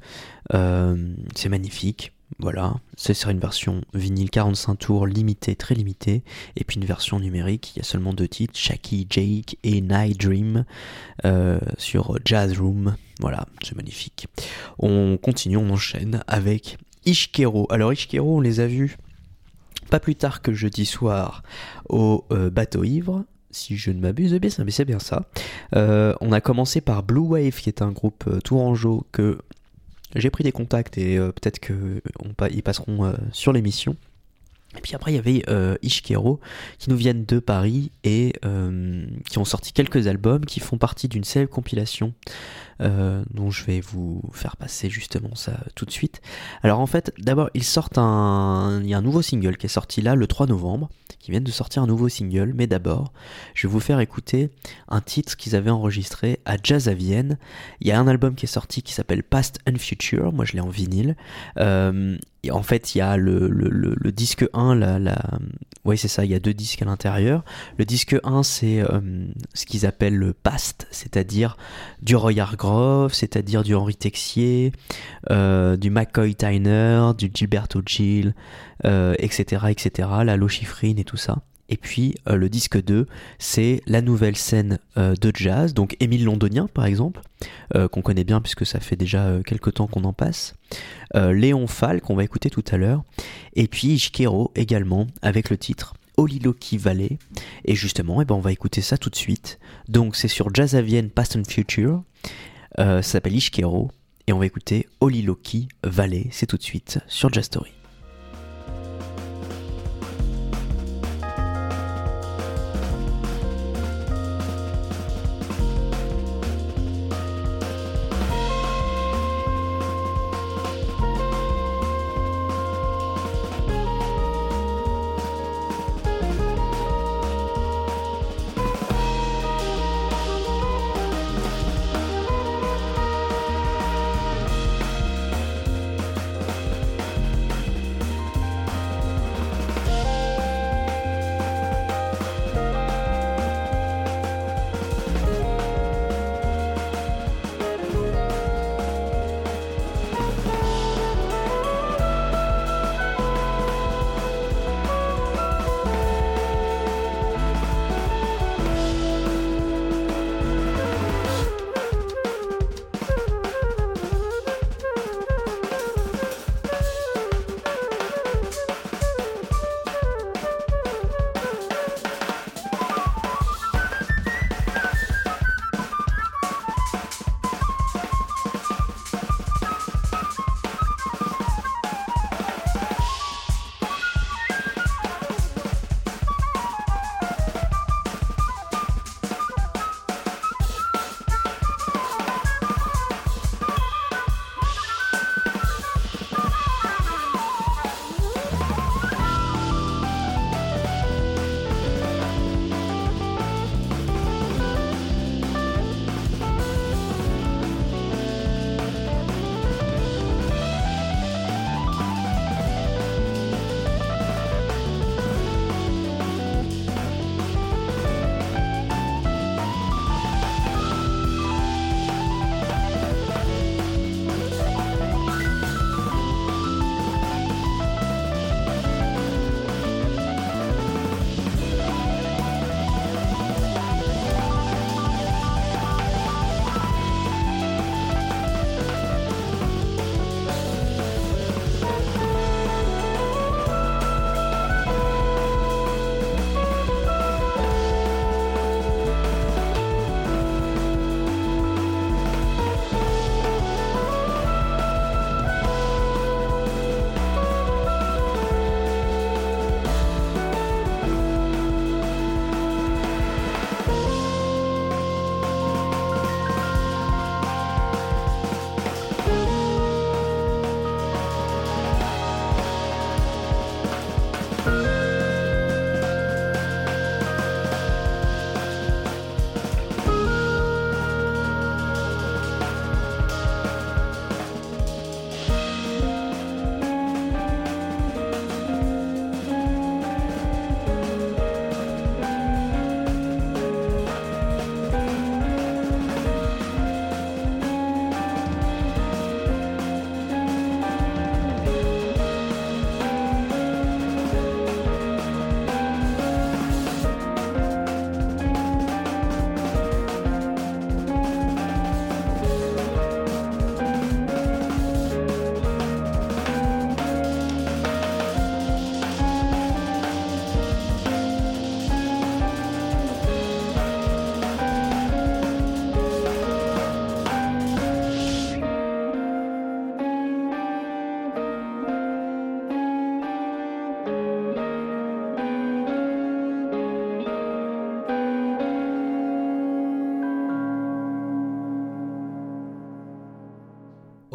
Euh, 0.53 1.13
c'est 1.35 1.49
magnifique. 1.49 2.13
Voilà, 2.39 2.75
ce 2.97 3.13
sera 3.13 3.31
une 3.31 3.39
version 3.39 3.81
vinyle 3.93 4.29
45 4.29 4.75
tours 4.75 5.07
limitée, 5.07 5.55
très 5.55 5.73
limitée, 5.75 6.23
et 6.55 6.63
puis 6.63 6.77
une 6.77 6.85
version 6.85 7.19
numérique. 7.19 7.73
Il 7.75 7.79
y 7.79 7.81
a 7.81 7.85
seulement 7.85 8.13
deux 8.13 8.27
titres, 8.27 8.53
Shaki 8.57 9.07
Jake 9.09 9.57
et 9.63 9.81
Night 9.81 10.19
Dream 10.19 10.65
euh, 11.25 11.59
sur 11.77 12.17
Jazz 12.25 12.59
Room. 12.59 12.95
Voilà, 13.21 13.45
c'est 13.63 13.75
magnifique. 13.75 14.27
On 14.77 15.17
continue, 15.17 15.57
on 15.57 15.69
enchaîne 15.71 16.21
avec 16.27 16.77
Ishkero. 17.05 17.65
Alors 17.71 17.91
Ishkero, 17.93 18.37
on 18.37 18.41
les 18.41 18.59
a 18.59 18.67
vus 18.67 18.97
pas 19.89 19.99
plus 20.01 20.15
tard 20.15 20.41
que 20.41 20.53
jeudi 20.53 20.85
soir 20.85 21.43
au 21.89 22.25
euh, 22.31 22.49
bateau 22.49 22.83
ivre. 22.83 23.23
Si 23.51 23.77
je 23.77 23.89
ne 23.89 23.99
m'abuse, 24.01 24.37
c'est- 24.49 24.63
mais 24.63 24.71
c'est 24.71 24.85
bien 24.85 24.99
ça. 24.99 25.25
Euh, 25.75 26.13
on 26.19 26.33
a 26.33 26.41
commencé 26.41 26.81
par 26.81 27.01
Blue 27.03 27.21
Wave, 27.21 27.55
qui 27.61 27.69
est 27.69 27.81
un 27.81 27.91
groupe 27.91 28.29
tourangeau 28.43 29.07
que 29.13 29.39
j'ai 30.19 30.29
pris 30.29 30.43
des 30.43 30.51
contacts 30.51 30.97
et 30.97 31.17
euh, 31.17 31.31
peut-être 31.31 31.59
qu'ils 31.59 32.63
passeront 32.63 33.05
euh, 33.05 33.13
sur 33.31 33.53
l'émission. 33.53 33.95
Et 34.75 34.81
puis 34.81 34.95
après, 34.95 35.11
il 35.11 35.15
y 35.15 35.17
avait 35.17 35.43
euh, 35.49 35.75
Ishkero 35.81 36.39
qui 36.77 36.89
nous 36.89 36.97
viennent 36.97 37.25
de 37.25 37.39
Paris 37.39 37.91
et 38.03 38.33
euh, 38.45 39.05
qui 39.29 39.37
ont 39.39 39.45
sorti 39.45 39.71
quelques 39.71 40.07
albums 40.07 40.45
qui 40.45 40.59
font 40.59 40.77
partie 40.77 41.07
d'une 41.07 41.23
célèbre 41.23 41.51
compilation 41.51 42.13
euh, 42.81 43.23
dont 43.33 43.49
je 43.49 43.63
vais 43.63 43.79
vous 43.79 44.21
faire 44.33 44.57
passer 44.57 44.89
justement 44.89 45.35
ça 45.35 45.57
tout 45.75 45.85
de 45.85 45.91
suite. 45.91 46.21
Alors 46.63 46.79
en 46.79 46.85
fait, 46.85 47.13
d'abord, 47.17 47.49
ils 47.53 47.63
sortent 47.63 47.97
un. 47.97 48.81
Il 48.83 48.89
y 48.89 48.93
a 48.93 48.97
un 48.97 49.01
nouveau 49.01 49.21
single 49.21 49.57
qui 49.57 49.67
est 49.67 49.69
sorti 49.69 50.01
là 50.01 50.15
le 50.15 50.27
3 50.27 50.47
novembre, 50.47 50.89
qui 51.27 51.31
viennent 51.31 51.43
de 51.43 51.51
sortir 51.51 51.83
un 51.83 51.87
nouveau 51.87 52.07
single, 52.07 52.53
mais 52.55 52.67
d'abord, 52.67 53.11
je 53.53 53.67
vais 53.67 53.73
vous 53.73 53.81
faire 53.81 53.99
écouter 53.99 54.49
un 54.87 55.01
titre 55.01 55.35
qu'ils 55.35 55.57
avaient 55.57 55.69
enregistré 55.69 56.39
à 56.45 56.55
Jazz 56.63 56.87
à 56.87 56.93
Vienne. 56.93 57.37
Il 57.81 57.87
y 57.89 57.91
a 57.91 57.99
un 57.99 58.07
album 58.07 58.33
qui 58.33 58.45
est 58.45 58.47
sorti 58.47 58.81
qui 58.81 58.93
s'appelle 58.93 59.23
Past 59.23 59.59
and 59.69 59.77
Future, 59.77 60.31
moi 60.31 60.45
je 60.45 60.53
l'ai 60.53 60.61
en 60.61 60.69
vinyle. 60.69 61.17
Euh, 61.59 62.17
et 62.43 62.51
en 62.51 62.63
fait, 62.63 62.95
il 62.95 62.99
y 62.99 63.01
a 63.01 63.17
le, 63.17 64.11
disque 64.11 64.45
1, 64.53 64.75
la, 64.75 65.15
c'est 65.95 66.07
ça, 66.07 66.25
il 66.25 66.31
y 66.31 66.35
a 66.35 66.39
deux 66.39 66.53
disques 66.53 66.81
à 66.81 66.85
l'intérieur. 66.85 67.43
Le 67.77 67.85
disque 67.85 68.15
1, 68.23 68.43
c'est 68.43 68.81
euh, 68.81 68.99
ce 69.53 69.65
qu'ils 69.65 69.85
appellent 69.85 70.17
le 70.17 70.33
past, 70.33 70.87
c'est-à-dire 70.91 71.57
du 72.01 72.15
Roy 72.15 72.39
Hargrove, 72.39 73.13
c'est-à-dire 73.13 73.63
du 73.63 73.73
Henri 73.75 73.95
Texier, 73.95 74.71
euh, 75.31 75.77
du 75.77 75.89
McCoy 75.89 76.35
Tyner, 76.35 77.11
du 77.17 77.31
Gilberto 77.33 77.81
Gil, 77.85 78.35
euh, 78.85 79.15
etc., 79.19 79.67
etc., 79.69 80.09
la 80.23 80.35
Lochifrine 80.35 80.99
et 80.99 81.05
tout 81.05 81.17
ça. 81.17 81.39
Et 81.69 81.77
puis 81.77 82.15
euh, 82.27 82.35
le 82.35 82.49
disque 82.49 82.81
2, 82.81 83.07
c'est 83.39 83.81
la 83.87 84.01
nouvelle 84.01 84.35
scène 84.35 84.79
euh, 84.97 85.15
de 85.19 85.31
jazz, 85.35 85.73
donc 85.73 85.95
Émile 85.99 86.25
Londonien 86.25 86.67
par 86.73 86.85
exemple, 86.85 87.21
euh, 87.75 87.87
qu'on 87.87 88.01
connaît 88.01 88.23
bien 88.23 88.41
puisque 88.41 88.65
ça 88.65 88.79
fait 88.79 88.95
déjà 88.95 89.39
quelques 89.45 89.75
temps 89.75 89.87
qu'on 89.87 90.03
en 90.03 90.13
passe, 90.13 90.55
Léon 91.13 91.67
Fall 91.67 92.01
qu'on 92.01 92.15
va 92.15 92.23
écouter 92.23 92.49
tout 92.49 92.63
à 92.71 92.77
l'heure, 92.77 93.03
et 93.55 93.67
puis 93.67 93.89
Ishkero 93.89 94.51
également 94.55 95.07
avec 95.21 95.49
le 95.49 95.57
titre 95.57 95.93
Oliloki 96.17 96.77
Valley. 96.77 97.17
Et 97.65 97.75
justement, 97.75 98.21
eh 98.21 98.25
ben, 98.25 98.35
on 98.35 98.39
va 98.39 98.51
écouter 98.51 98.81
ça 98.81 98.97
tout 98.97 99.09
de 99.09 99.15
suite. 99.15 99.59
Donc 99.87 100.15
c'est 100.15 100.27
sur 100.27 100.53
Jazz 100.53 100.75
Past 101.13 101.35
and 101.35 101.43
Future, 101.47 102.03
ça 102.77 103.01
s'appelle 103.01 103.35
Ishkero, 103.35 103.91
et 104.27 104.33
on 104.33 104.39
va 104.39 104.45
écouter 104.45 104.87
Oliloki 104.99 105.69
Valley, 105.83 106.27
c'est 106.31 106.45
tout 106.47 106.57
de 106.57 106.63
suite 106.63 106.99
sur 107.07 107.31
Jazz 107.31 107.45
Story. 107.45 107.76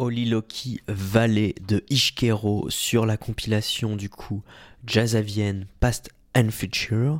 Oliloki 0.03 0.81
Valley 0.87 1.55
de 1.65 1.83
Ishkero 1.89 2.69
sur 2.69 3.05
la 3.05 3.17
compilation 3.17 3.95
du 3.95 4.09
coup 4.09 4.43
Jazzavienne 4.85 5.65
Past 5.79 6.09
and 6.35 6.49
Future. 6.51 7.19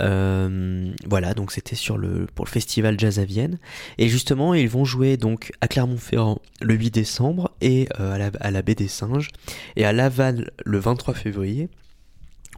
Euh, 0.00 0.92
voilà, 1.06 1.34
donc 1.34 1.50
c'était 1.50 1.74
sur 1.74 1.98
le 1.98 2.26
pour 2.34 2.44
le 2.44 2.50
festival 2.50 2.98
Jazz 2.98 3.18
à 3.18 3.24
Vienne. 3.24 3.58
Et 3.98 4.08
justement, 4.08 4.54
ils 4.54 4.68
vont 4.68 4.84
jouer 4.84 5.16
donc 5.16 5.50
à 5.60 5.68
Clermont-Ferrand 5.68 6.40
le 6.60 6.74
8 6.74 6.90
décembre 6.92 7.50
et 7.60 7.88
euh, 7.98 8.14
à, 8.14 8.18
la, 8.18 8.30
à 8.40 8.50
la 8.50 8.62
Baie 8.62 8.74
des 8.74 8.88
Singes 8.88 9.28
et 9.76 9.84
à 9.84 9.92
Laval 9.92 10.50
le 10.64 10.78
23 10.78 11.14
février 11.14 11.68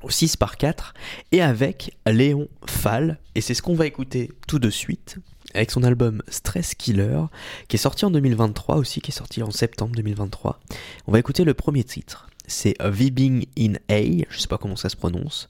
au 0.03 0.11
6 0.11 0.37
par 0.37 0.57
4 0.57 0.95
et 1.33 1.43
avec 1.43 1.97
Léon 2.07 2.49
Fall. 2.67 3.19
Et 3.35 3.41
c'est 3.41 3.55
ce 3.55 3.63
qu'on 3.63 3.75
va 3.75 3.87
écouter 3.87 4.31
tout 4.47 4.59
de 4.59 4.71
suite 4.71 5.19
avec 5.55 5.71
son 5.71 5.83
album 5.83 6.23
Stress 6.29 6.75
Killer 6.75 7.21
qui 7.69 7.77
est 7.77 7.79
sorti 7.79 8.05
en 8.05 8.11
2023 8.11 8.77
aussi 8.77 9.01
qui 9.01 9.11
est 9.11 9.15
sorti 9.15 9.43
en 9.43 9.51
septembre 9.51 9.95
2023 9.97 10.61
on 11.07 11.13
va 11.13 11.19
écouter 11.19 11.45
le 11.45 11.55
premier 11.55 11.85
titre. 11.85 12.29
C'est 12.47 12.75
Vibing 12.83 13.47
in 13.59 13.75
A 13.89 14.03
je 14.29 14.39
sais 14.39 14.49
pas 14.49 14.59
comment 14.59 14.77
ça 14.77 14.89
se 14.89 14.97
prononce. 14.97 15.49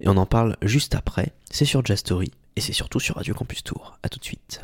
Et 0.00 0.08
on 0.08 0.16
en 0.16 0.26
parle 0.26 0.56
juste 0.62 0.94
après. 0.94 1.32
C'est 1.50 1.64
sur 1.64 1.84
Jazz 1.84 2.00
Story 2.00 2.30
et 2.56 2.60
c'est 2.60 2.72
surtout 2.72 3.00
sur 3.00 3.16
Radio 3.16 3.34
Campus 3.34 3.64
Tour. 3.64 3.98
À 4.02 4.08
tout 4.08 4.18
de 4.18 4.24
suite 4.24 4.60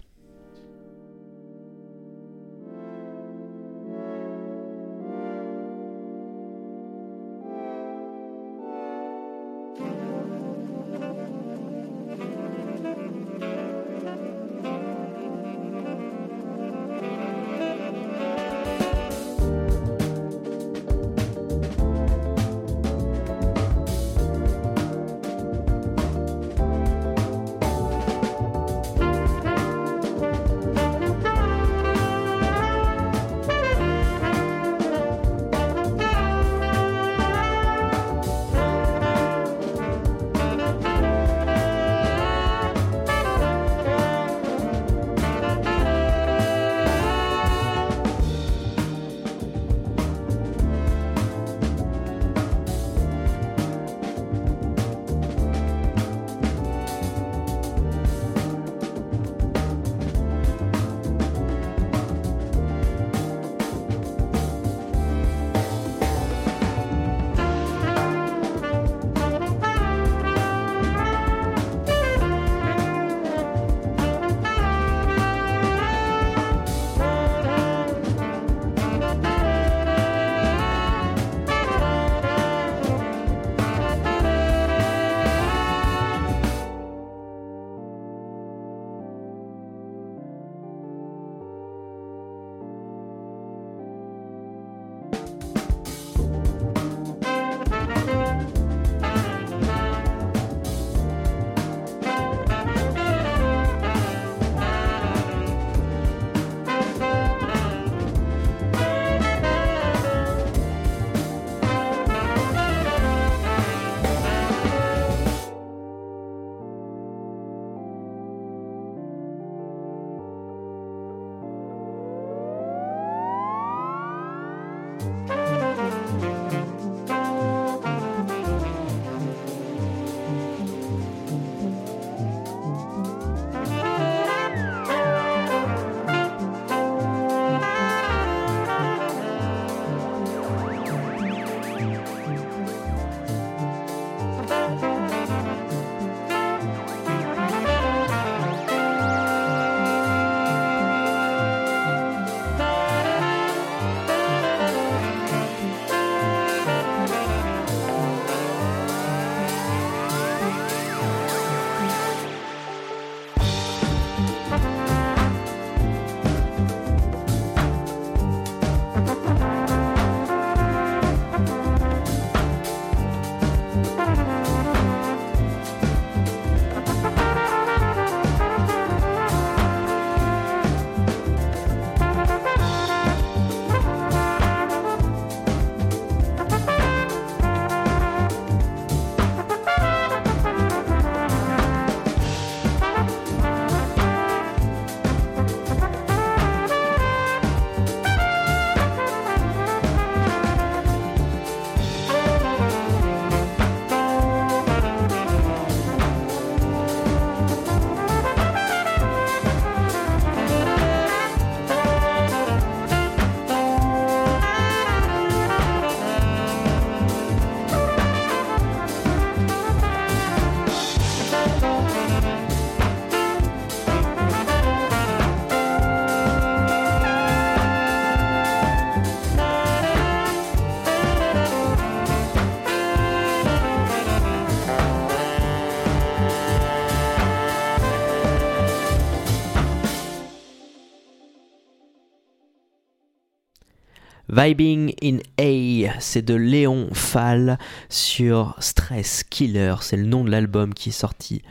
Vibing 244.43 244.93
in 245.05 245.19
A, 245.39 246.01
c'est 246.01 246.23
de 246.23 246.35
Léon 246.35 246.89
Fall 246.93 247.59
sur 247.89 248.57
Stress 248.59 249.23
Killer, 249.23 249.77
c'est 249.83 249.97
le 249.97 250.05
nom 250.05 250.25
de 250.25 250.31
l'album 250.31 250.75
qui 250.75 250.89
est 250.89 250.93
sorti 250.93 251.43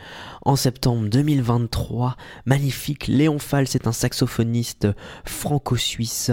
en 0.42 0.58
septembre 0.58 1.08
2023. 1.08 2.18
Magnifique, 2.46 3.08
Léon 3.08 3.40
Fall, 3.40 3.68
c'est 3.70 3.88
un 3.88 3.94
saxophoniste 3.94 4.90
franco-suisse 5.24 6.32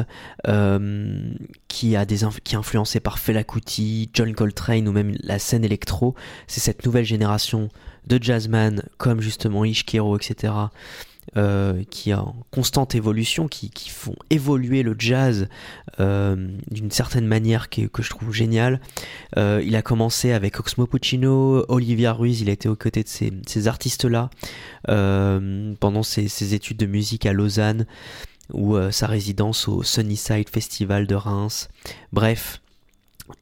euh, 0.48 1.32
qui, 1.68 1.94
a 1.94 2.04
des 2.04 2.24
est 2.56 2.58
influencé 2.58 2.98
par 2.98 3.20
Fela 3.20 3.44
John 4.12 4.34
Coltrane 4.34 4.88
ou 4.88 4.92
même 4.92 5.14
la 5.22 5.38
scène 5.38 5.64
électro. 5.64 6.16
C'est 6.48 6.60
cette 6.60 6.84
nouvelle 6.84 7.04
génération 7.04 7.68
de 8.08 8.20
jazzman 8.20 8.82
comme 8.96 9.20
justement 9.20 9.64
Ishkero, 9.64 10.16
etc. 10.16 10.54
Euh, 11.36 11.82
qui 11.90 12.08
est 12.08 12.14
en 12.14 12.34
constante 12.50 12.94
évolution, 12.94 13.48
qui, 13.48 13.70
font 13.90 14.16
évoluer 14.30 14.82
le 14.82 14.96
jazz 14.98 15.48
euh, 16.00 16.48
d'une 16.70 16.90
certaine 16.90 17.26
manière 17.26 17.68
que, 17.68 17.82
je 17.98 18.08
trouve 18.08 18.32
génial. 18.32 18.80
Euh, 19.36 19.62
il 19.62 19.76
a 19.76 19.82
commencé 19.82 20.32
avec 20.32 20.58
Oxmo 20.58 20.86
Puccino, 20.86 21.66
Olivia 21.68 22.14
Ruiz, 22.14 22.40
il 22.40 22.48
a 22.48 22.52
été 22.52 22.66
aux 22.70 22.76
côtés 22.76 23.02
de 23.02 23.08
ces, 23.08 23.68
artistes-là 23.68 24.30
pendant 24.86 26.02
ses, 26.02 26.54
études 26.54 26.78
de 26.78 26.86
musique 26.86 27.26
à 27.26 27.34
Lausanne 27.34 27.84
ou 28.54 28.78
sa 28.90 29.06
résidence 29.06 29.68
au 29.68 29.82
Sunnyside 29.82 30.48
Festival 30.48 31.06
de 31.06 31.14
Reims. 31.14 31.68
Bref, 32.10 32.62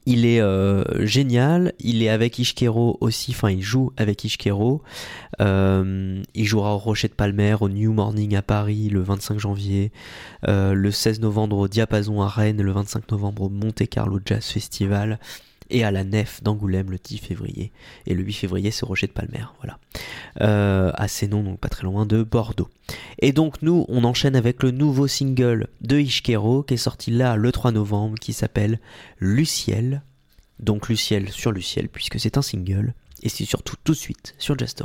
il 0.05 0.25
est 0.25 0.41
euh, 0.41 1.05
génial, 1.05 1.73
il 1.79 2.01
est 2.03 2.09
avec 2.09 2.39
Ishkero 2.39 2.97
aussi, 3.01 3.31
enfin 3.31 3.49
il 3.49 3.61
joue 3.61 3.91
avec 3.97 4.23
Ishkero. 4.23 4.81
Euh, 5.41 6.21
il 6.33 6.45
jouera 6.45 6.73
au 6.73 6.77
Rocher 6.77 7.07
de 7.07 7.13
Palmer, 7.13 7.55
au 7.61 7.69
New 7.69 7.93
Morning 7.93 8.35
à 8.35 8.41
Paris 8.41 8.89
le 8.89 9.01
25 9.01 9.39
janvier, 9.39 9.91
euh, 10.47 10.73
le 10.73 10.91
16 10.91 11.19
novembre 11.21 11.57
au 11.57 11.67
Diapason 11.67 12.21
à 12.21 12.27
Rennes, 12.27 12.61
le 12.61 12.71
25 12.71 13.11
novembre 13.11 13.43
au 13.43 13.49
Monte 13.49 13.87
Carlo 13.89 14.19
Jazz 14.25 14.45
Festival 14.45 15.19
et 15.69 15.83
à 15.83 15.91
la 15.91 16.03
Nef 16.03 16.41
d'Angoulême 16.43 16.91
le 16.91 16.97
10 16.97 17.17
février. 17.17 17.71
Et 18.05 18.13
le 18.13 18.23
8 18.23 18.33
février, 18.33 18.71
c'est 18.71 18.85
Rocher 18.85 19.07
de 19.07 19.11
Palmer. 19.11 19.45
Voilà. 19.59 19.79
Euh, 20.41 20.91
à 20.93 21.07
Sénon, 21.07 21.43
donc 21.43 21.59
pas 21.59 21.69
très 21.69 21.83
loin 21.83 22.05
de 22.05 22.23
Bordeaux. 22.23 22.69
Et 23.19 23.31
donc, 23.31 23.61
nous, 23.61 23.85
on 23.87 24.03
enchaîne 24.03 24.35
avec 24.35 24.63
le 24.63 24.71
nouveau 24.71 25.07
single 25.07 25.67
de 25.81 25.99
Ishkero 25.99 26.63
qui 26.63 26.75
est 26.75 26.77
sorti 26.77 27.11
là 27.11 27.35
le 27.35 27.51
3 27.51 27.71
novembre 27.71 28.17
qui 28.19 28.33
s'appelle 28.33 28.79
Luciel. 29.19 30.01
Donc, 30.59 30.89
Luciel 30.89 31.29
sur 31.29 31.51
Luciel, 31.51 31.89
puisque 31.89 32.19
c'est 32.19 32.37
un 32.37 32.41
single. 32.41 32.93
Et 33.23 33.29
c'est 33.29 33.45
surtout 33.45 33.75
tout 33.83 33.93
de 33.93 33.97
suite 33.97 34.35
sur 34.37 34.57
Jazz 34.57 34.75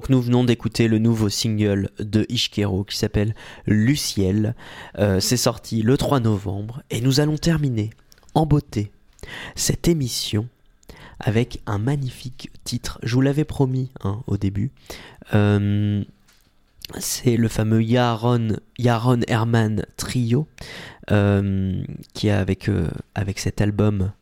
Donc 0.00 0.08
nous 0.08 0.22
venons 0.22 0.44
d'écouter 0.44 0.88
le 0.88 0.98
nouveau 0.98 1.28
single 1.28 1.90
de 1.98 2.24
Ishkero 2.30 2.84
qui 2.84 2.96
s'appelle 2.96 3.34
Luciel. 3.66 4.54
Euh, 4.98 5.20
c'est 5.20 5.36
sorti 5.36 5.82
le 5.82 5.98
3 5.98 6.20
novembre 6.20 6.82
et 6.88 7.02
nous 7.02 7.20
allons 7.20 7.36
terminer 7.36 7.90
en 8.32 8.46
beauté 8.46 8.92
cette 9.56 9.88
émission 9.88 10.48
avec 11.18 11.60
un 11.66 11.76
magnifique 11.76 12.50
titre. 12.64 12.98
Je 13.02 13.14
vous 13.14 13.20
l'avais 13.20 13.44
promis 13.44 13.90
hein, 14.02 14.22
au 14.26 14.38
début. 14.38 14.70
Euh, 15.34 16.02
c'est 16.98 17.36
le 17.36 17.48
fameux 17.48 17.82
Yaron, 17.82 18.56
Yaron 18.78 19.20
Herman 19.28 19.84
Trio 19.98 20.48
euh, 21.10 21.82
qui 22.14 22.30
a 22.30 22.40
avec, 22.40 22.70
avec 23.14 23.38
cet 23.38 23.60
album 23.60 24.12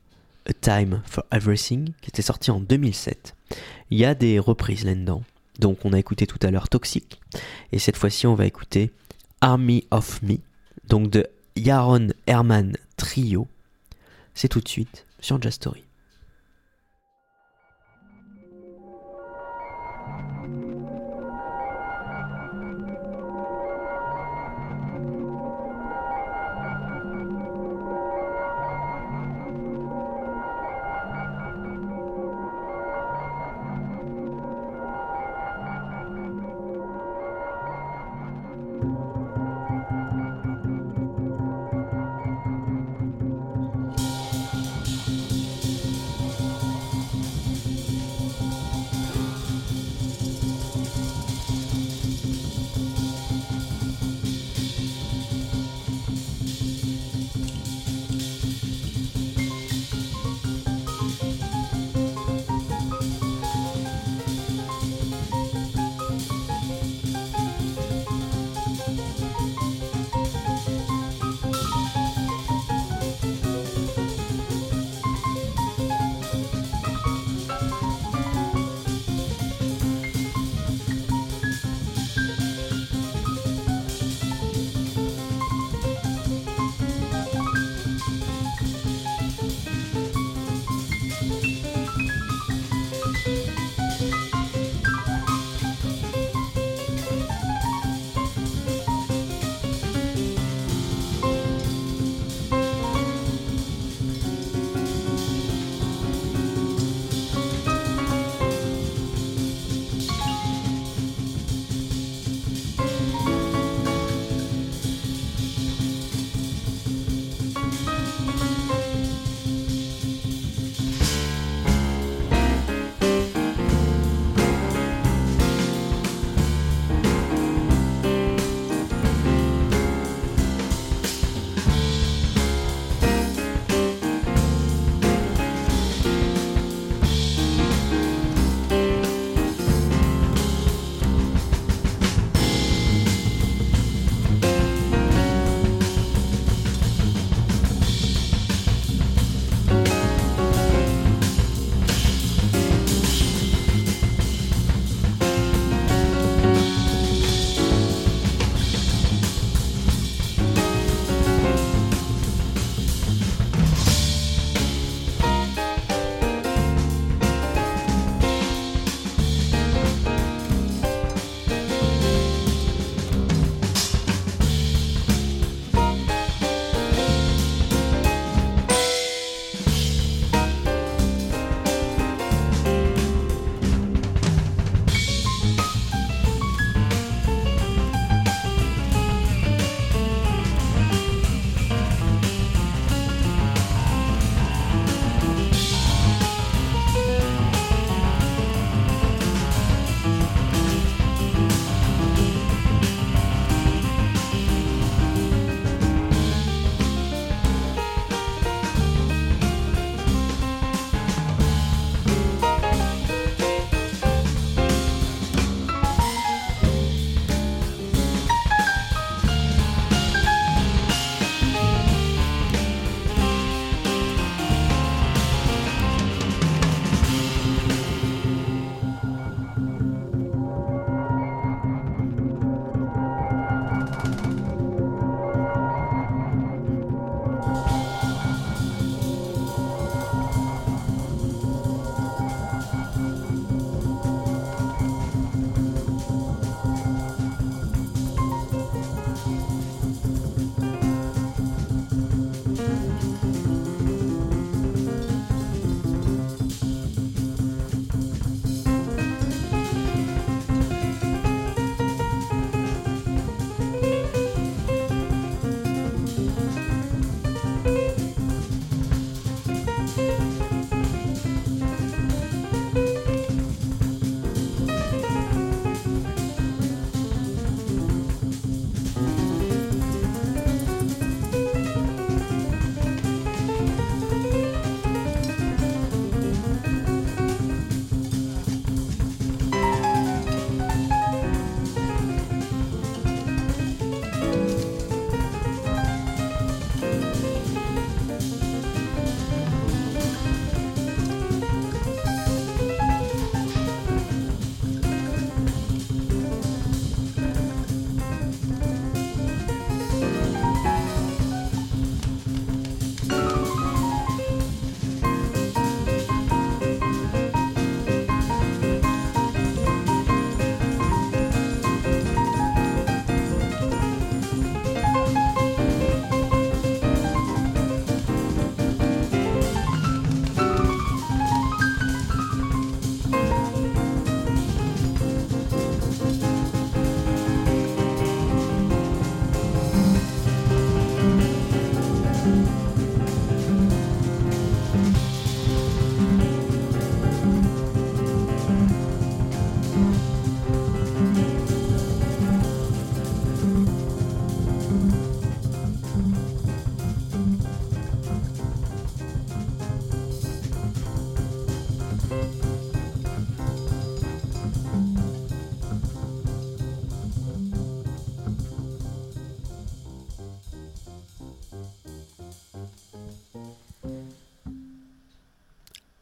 A 0.49 0.53
Time 0.55 1.03
for 1.07 1.23
Everything 1.31 1.93
qui 2.03 2.11
était 2.11 2.23
sorti 2.23 2.51
en 2.51 2.59
2007. 2.59 3.37
Il 3.93 3.99
y 3.99 4.05
a 4.05 4.17
des 4.17 4.41
reprises 4.41 4.85
là-dedans. 4.85 5.23
Donc 5.59 5.85
on 5.85 5.93
a 5.93 5.99
écouté 5.99 6.27
tout 6.27 6.39
à 6.43 6.51
l'heure 6.51 6.69
Toxic 6.69 7.21
et 7.73 7.79
cette 7.79 7.97
fois-ci 7.97 8.27
on 8.27 8.35
va 8.35 8.47
écouter 8.47 8.91
Army 9.41 9.87
of 9.91 10.23
Me 10.23 10.39
donc 10.89 11.11
de 11.11 11.27
Yaron 11.57 12.09
Herman 12.27 12.77
Trio. 12.97 13.47
C'est 14.35 14.49
tout 14.49 14.61
de 14.61 14.69
suite 14.69 15.07
sur 15.21 15.41
Just 15.43 15.69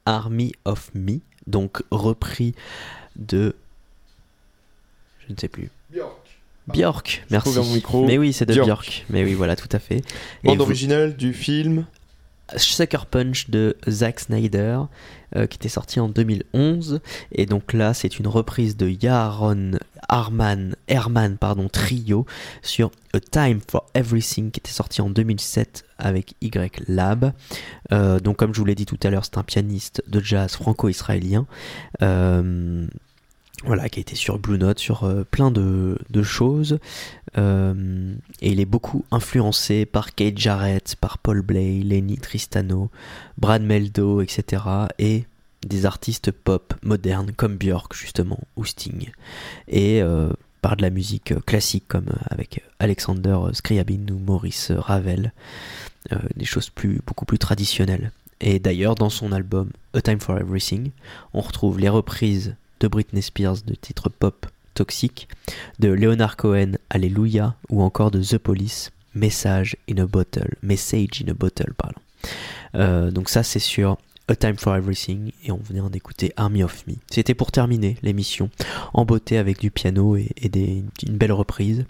Army 0.06 0.52
of 0.64 0.90
Me, 0.94 1.18
donc 1.46 1.82
repris 1.90 2.54
de. 3.16 3.54
Je 5.26 5.32
ne 5.34 5.38
sais 5.38 5.48
plus. 5.48 5.70
Björk, 6.68 7.24
merci. 7.30 7.52
trouve 7.52 7.66
mon 7.68 7.74
micro. 7.74 8.06
Mais 8.06 8.18
oui, 8.18 8.32
c'est 8.32 8.44
de 8.46 8.52
Björk. 8.52 8.66
Björk. 8.66 9.04
Mais 9.10 9.22
oui, 9.24 9.34
voilà, 9.34 9.54
tout 9.54 9.68
à 9.70 9.78
fait. 9.78 10.02
Bande 10.42 10.56
vous- 10.56 10.62
originale 10.64 11.16
du 11.16 11.32
film. 11.32 11.86
Sucker 12.56 13.06
Punch 13.10 13.50
de 13.50 13.76
Zack 13.88 14.20
Snyder, 14.20 14.80
euh, 15.34 15.46
qui 15.46 15.56
était 15.56 15.68
sorti 15.68 15.98
en 15.98 16.08
2011. 16.08 17.00
Et 17.32 17.46
donc 17.46 17.72
là, 17.72 17.94
c'est 17.94 18.18
une 18.18 18.28
reprise 18.28 18.76
de 18.76 18.88
Yaron 18.88 19.72
Arman, 20.08 20.76
Herman 20.86 21.36
pardon, 21.36 21.68
Trio 21.68 22.26
sur 22.62 22.90
A 23.12 23.20
Time 23.20 23.60
for 23.68 23.86
Everything, 23.94 24.50
qui 24.50 24.60
était 24.60 24.70
sorti 24.70 25.00
en 25.00 25.10
2007 25.10 25.84
avec 25.98 26.34
Y 26.40 26.82
Lab. 26.88 27.32
Euh, 27.92 28.20
donc, 28.20 28.36
comme 28.36 28.54
je 28.54 28.60
vous 28.60 28.66
l'ai 28.66 28.76
dit 28.76 28.86
tout 28.86 29.00
à 29.02 29.10
l'heure, 29.10 29.24
c'est 29.24 29.38
un 29.38 29.42
pianiste 29.42 30.02
de 30.06 30.20
jazz 30.20 30.52
franco-israélien. 30.52 31.46
Euh, 32.02 32.86
voilà, 33.64 33.88
qui 33.88 33.98
a 33.98 34.02
été 34.02 34.14
sur 34.14 34.38
Blue 34.38 34.58
Note, 34.58 34.78
sur 34.78 35.10
plein 35.30 35.50
de 35.50 35.96
choses. 36.22 36.78
Euh, 37.38 38.14
et 38.40 38.52
il 38.52 38.60
est 38.60 38.66
beaucoup 38.66 39.04
influencé 39.10 39.86
par 39.86 40.14
Kate 40.14 40.38
Jarrett, 40.38 40.96
par 40.96 41.18
Paul 41.18 41.42
Bley, 41.42 41.80
Lenny 41.82 42.16
Tristano, 42.18 42.90
Brad 43.38 43.62
Meldo, 43.62 44.20
etc. 44.22 44.62
Et 44.98 45.24
des 45.66 45.86
artistes 45.86 46.30
pop 46.30 46.74
modernes 46.82 47.32
comme 47.32 47.56
Björk, 47.56 47.94
justement, 47.94 48.38
ou 48.56 48.64
Sting. 48.64 49.10
Et 49.68 50.02
euh, 50.02 50.32
par 50.62 50.76
de 50.76 50.82
la 50.82 50.90
musique 50.90 51.32
euh, 51.32 51.40
classique 51.40 51.84
comme 51.88 52.08
avec 52.30 52.62
Alexander 52.78 53.38
Scriabin 53.52 54.06
ou 54.10 54.18
Maurice 54.18 54.72
Ravel. 54.72 55.32
Des 56.36 56.44
choses 56.44 56.70
beaucoup 57.04 57.24
plus 57.24 57.38
traditionnelles. 57.38 58.12
Et 58.40 58.60
d'ailleurs, 58.60 58.94
dans 58.94 59.10
son 59.10 59.32
album 59.32 59.70
A 59.92 60.00
Time 60.00 60.20
for 60.20 60.38
Everything, 60.38 60.90
on 61.34 61.40
retrouve 61.40 61.80
les 61.80 61.88
reprises 61.88 62.54
de 62.78 62.86
Britney 62.86 63.22
Spears 63.22 63.62
de 63.66 63.74
titres 63.74 64.08
pop 64.08 64.46
toxiques, 64.76 65.28
de 65.80 65.88
Leonard 65.88 66.36
Cohen 66.36 66.72
Alléluia 66.90 67.56
ou 67.70 67.82
encore 67.82 68.12
de 68.12 68.22
The 68.22 68.38
Police 68.38 68.92
Message 69.14 69.76
in 69.90 69.98
a 69.98 70.06
Bottle, 70.06 70.54
Message 70.62 71.24
in 71.24 71.30
a 71.30 71.34
Bottle, 71.34 71.72
pardon. 71.76 72.00
Euh, 72.74 73.10
donc 73.10 73.28
ça 73.28 73.42
c'est 73.42 73.58
sur 73.58 73.96
A 74.28 74.36
Time 74.36 74.56
for 74.56 74.76
Everything 74.76 75.32
et 75.44 75.50
on 75.50 75.56
venait 75.56 75.80
d'écouter 75.88 76.32
Army 76.36 76.62
of 76.62 76.86
Me. 76.86 76.94
C'était 77.10 77.34
pour 77.34 77.50
terminer 77.50 77.96
l'émission 78.02 78.50
en 78.92 79.04
beauté 79.04 79.38
avec 79.38 79.58
du 79.58 79.70
piano 79.70 80.16
et, 80.16 80.30
une 81.06 81.16
belle 81.16 81.32
reprise. 81.32 81.86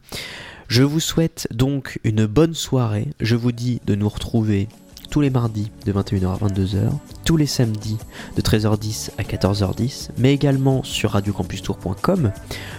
Je 0.68 0.82
vous 0.82 1.00
souhaite 1.00 1.48
donc 1.52 1.98
une 2.04 2.26
bonne 2.26 2.54
soirée. 2.54 3.08
Je 3.20 3.36
vous 3.36 3.52
dis 3.52 3.80
de 3.86 3.94
nous 3.94 4.08
retrouver 4.08 4.68
tous 5.10 5.20
les 5.20 5.30
mardis 5.30 5.70
de 5.84 5.92
21h 5.92 6.34
à 6.34 6.48
22h, 6.48 6.90
tous 7.24 7.36
les 7.36 7.46
samedis 7.46 7.98
de 8.36 8.42
13h10 8.42 9.10
à 9.18 9.22
14h10, 9.22 10.10
mais 10.18 10.32
également 10.32 10.82
sur 10.82 11.12
radiocampustour.com 11.12 12.32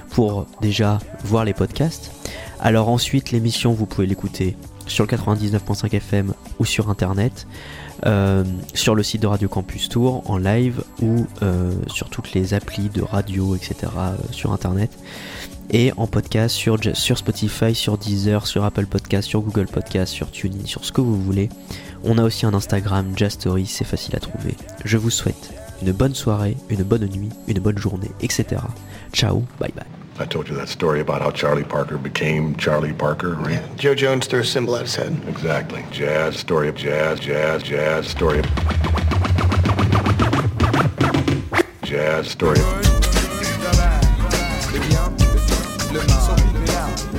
pour 0.10 0.46
déjà 0.62 1.00
voir 1.24 1.46
les 1.46 1.54
podcasts. 1.54 2.12
Alors 2.60 2.90
ensuite, 2.90 3.32
l'émission, 3.32 3.74
vous 3.74 3.86
pouvez 3.86 4.08
l'écouter 4.08 4.56
sur 4.88 5.06
le 5.06 5.10
99.5 5.10 5.94
FM 5.94 6.34
ou 6.60 6.66
sur 6.66 6.90
internet, 6.90 7.48
euh, 8.06 8.44
sur 8.74 8.96
le 8.96 9.04
site 9.04 9.22
de 9.22 9.28
Radio 9.28 9.50
Campus 9.50 9.90
Tour 9.90 10.24
en 10.30 10.38
live 10.38 10.84
ou 11.02 11.26
euh, 11.42 11.74
sur 11.88 12.10
toutes 12.10 12.34
les 12.34 12.54
applis 12.54 12.90
de 12.90 13.02
radio, 13.02 13.56
etc. 13.56 13.76
euh, 13.98 14.16
sur 14.32 14.54
internet 14.54 14.92
et 15.70 15.92
en 15.98 16.08
podcast 16.08 16.56
sur, 16.56 16.78
sur 16.94 17.18
Spotify, 17.18 17.76
sur 17.76 17.98
Deezer, 17.98 18.48
sur 18.48 18.64
Apple 18.64 18.86
Podcast, 18.86 19.28
sur 19.28 19.42
Google 19.42 19.68
Podcast, 19.68 20.14
sur 20.14 20.32
TuneIn, 20.32 20.66
sur 20.66 20.86
ce 20.86 20.92
que 20.92 21.02
vous 21.02 21.22
voulez. 21.22 21.50
On 22.10 22.18
a 22.18 22.24
aussi 22.24 22.46
un 22.46 22.54
Instagram, 22.54 23.18
Jastory, 23.18 23.66
c'est 23.66 23.84
facile 23.84 24.16
à 24.16 24.20
trouver. 24.20 24.56
Je 24.86 24.98
vous 24.98 25.10
souhaite 25.10 25.54
une 25.82 25.92
bonne 25.92 26.16
soirée, 26.16 26.56
une 26.70 26.84
bonne 26.84 27.06
nuit, 27.06 27.30
une 27.50 27.60
bonne 27.60 27.78
journée, 27.78 28.12
etc. 28.22 28.62
Ciao, 29.12 29.44
bye 29.60 29.74
bye. 29.76 29.86
I 30.20 30.26
told 30.26 30.48
you 30.48 30.56
that 30.56 30.70
story 30.70 31.02
about 31.02 31.22
how 31.22 31.32
Charlie 31.32 31.66
Parker 31.66 31.98
became 31.98 32.56
Charlie 32.56 32.94
Parker, 32.94 33.36
right? 33.36 33.52
Yeah, 33.52 33.76
Joe 33.76 33.94
Jones 33.94 34.26
threw 34.26 34.40
a 34.40 34.46
symbol 34.46 34.78
at 34.78 34.84
his 34.84 34.96
head. 34.96 35.16
Exactly. 35.28 35.84
Jazz, 35.92 36.38
story 36.38 36.70
of 36.70 36.76
jazz, 36.76 37.20
jazz, 37.20 37.62
jazz, 37.62 38.08
story 38.08 38.40
of... 38.40 38.46
Jazz, 41.84 42.30
story 42.30 42.58
of... 42.58 42.88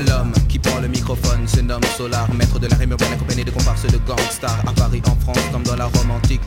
L'homme 0.07 0.33
prend 0.79 0.83
le 0.83 0.89
microphone 0.89 1.47
se 1.47 1.61
nomme 1.61 1.83
Solar, 1.97 2.33
maître 2.35 2.59
de 2.59 2.69
la 2.69 2.77
rime 2.77 2.93
urbaine 2.93 3.13
accompagné 3.13 3.45
de 3.45 3.51
comparses 3.51 3.87
de 3.87 3.99
gangsters 4.07 4.63
à 4.67 4.73
Paris, 4.73 5.03
en 5.07 5.17
France, 5.17 5.45
comme 5.53 5.63
dans 5.63 5.77
la 5.77 5.87
Rome 5.87 6.11
antique. 6.11 6.41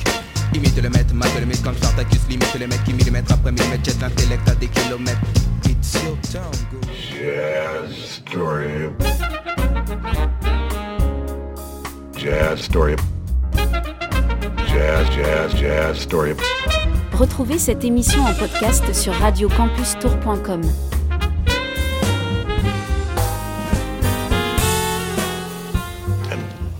Imite 0.54 0.82
le 0.82 0.90
maître, 0.90 1.14
mate 1.14 1.40
le 1.40 1.46
mythe 1.46 1.62
comme 1.64 1.76
Spartacus, 1.76 2.22
limite 2.30 2.58
le 2.60 2.68
mec 2.68 2.84
qui 2.84 2.94
millimètre 2.94 3.34
après 3.34 3.52
millimètre, 3.52 3.84
jette 3.86 4.02
l'intellect 4.02 4.48
à 4.48 4.56
des 4.56 4.68
kilomètres. 4.68 5.20
It's 5.66 5.94
your 6.04 6.18
town, 6.32 6.52
go. 6.72 6.80
Jazz, 6.92 8.22
story. 8.26 8.90
Jazz, 12.18 12.62
story. 12.62 12.96
Jazz, 14.68 15.08
jazz, 15.16 15.56
jazz, 15.56 15.98
story. 15.98 16.34
Retrouvez 17.14 17.60
cette 17.60 17.84
émission 17.84 18.24
en 18.24 18.34
podcast 18.34 18.94
sur 18.94 19.14
radiocampustour.com. 19.14 20.62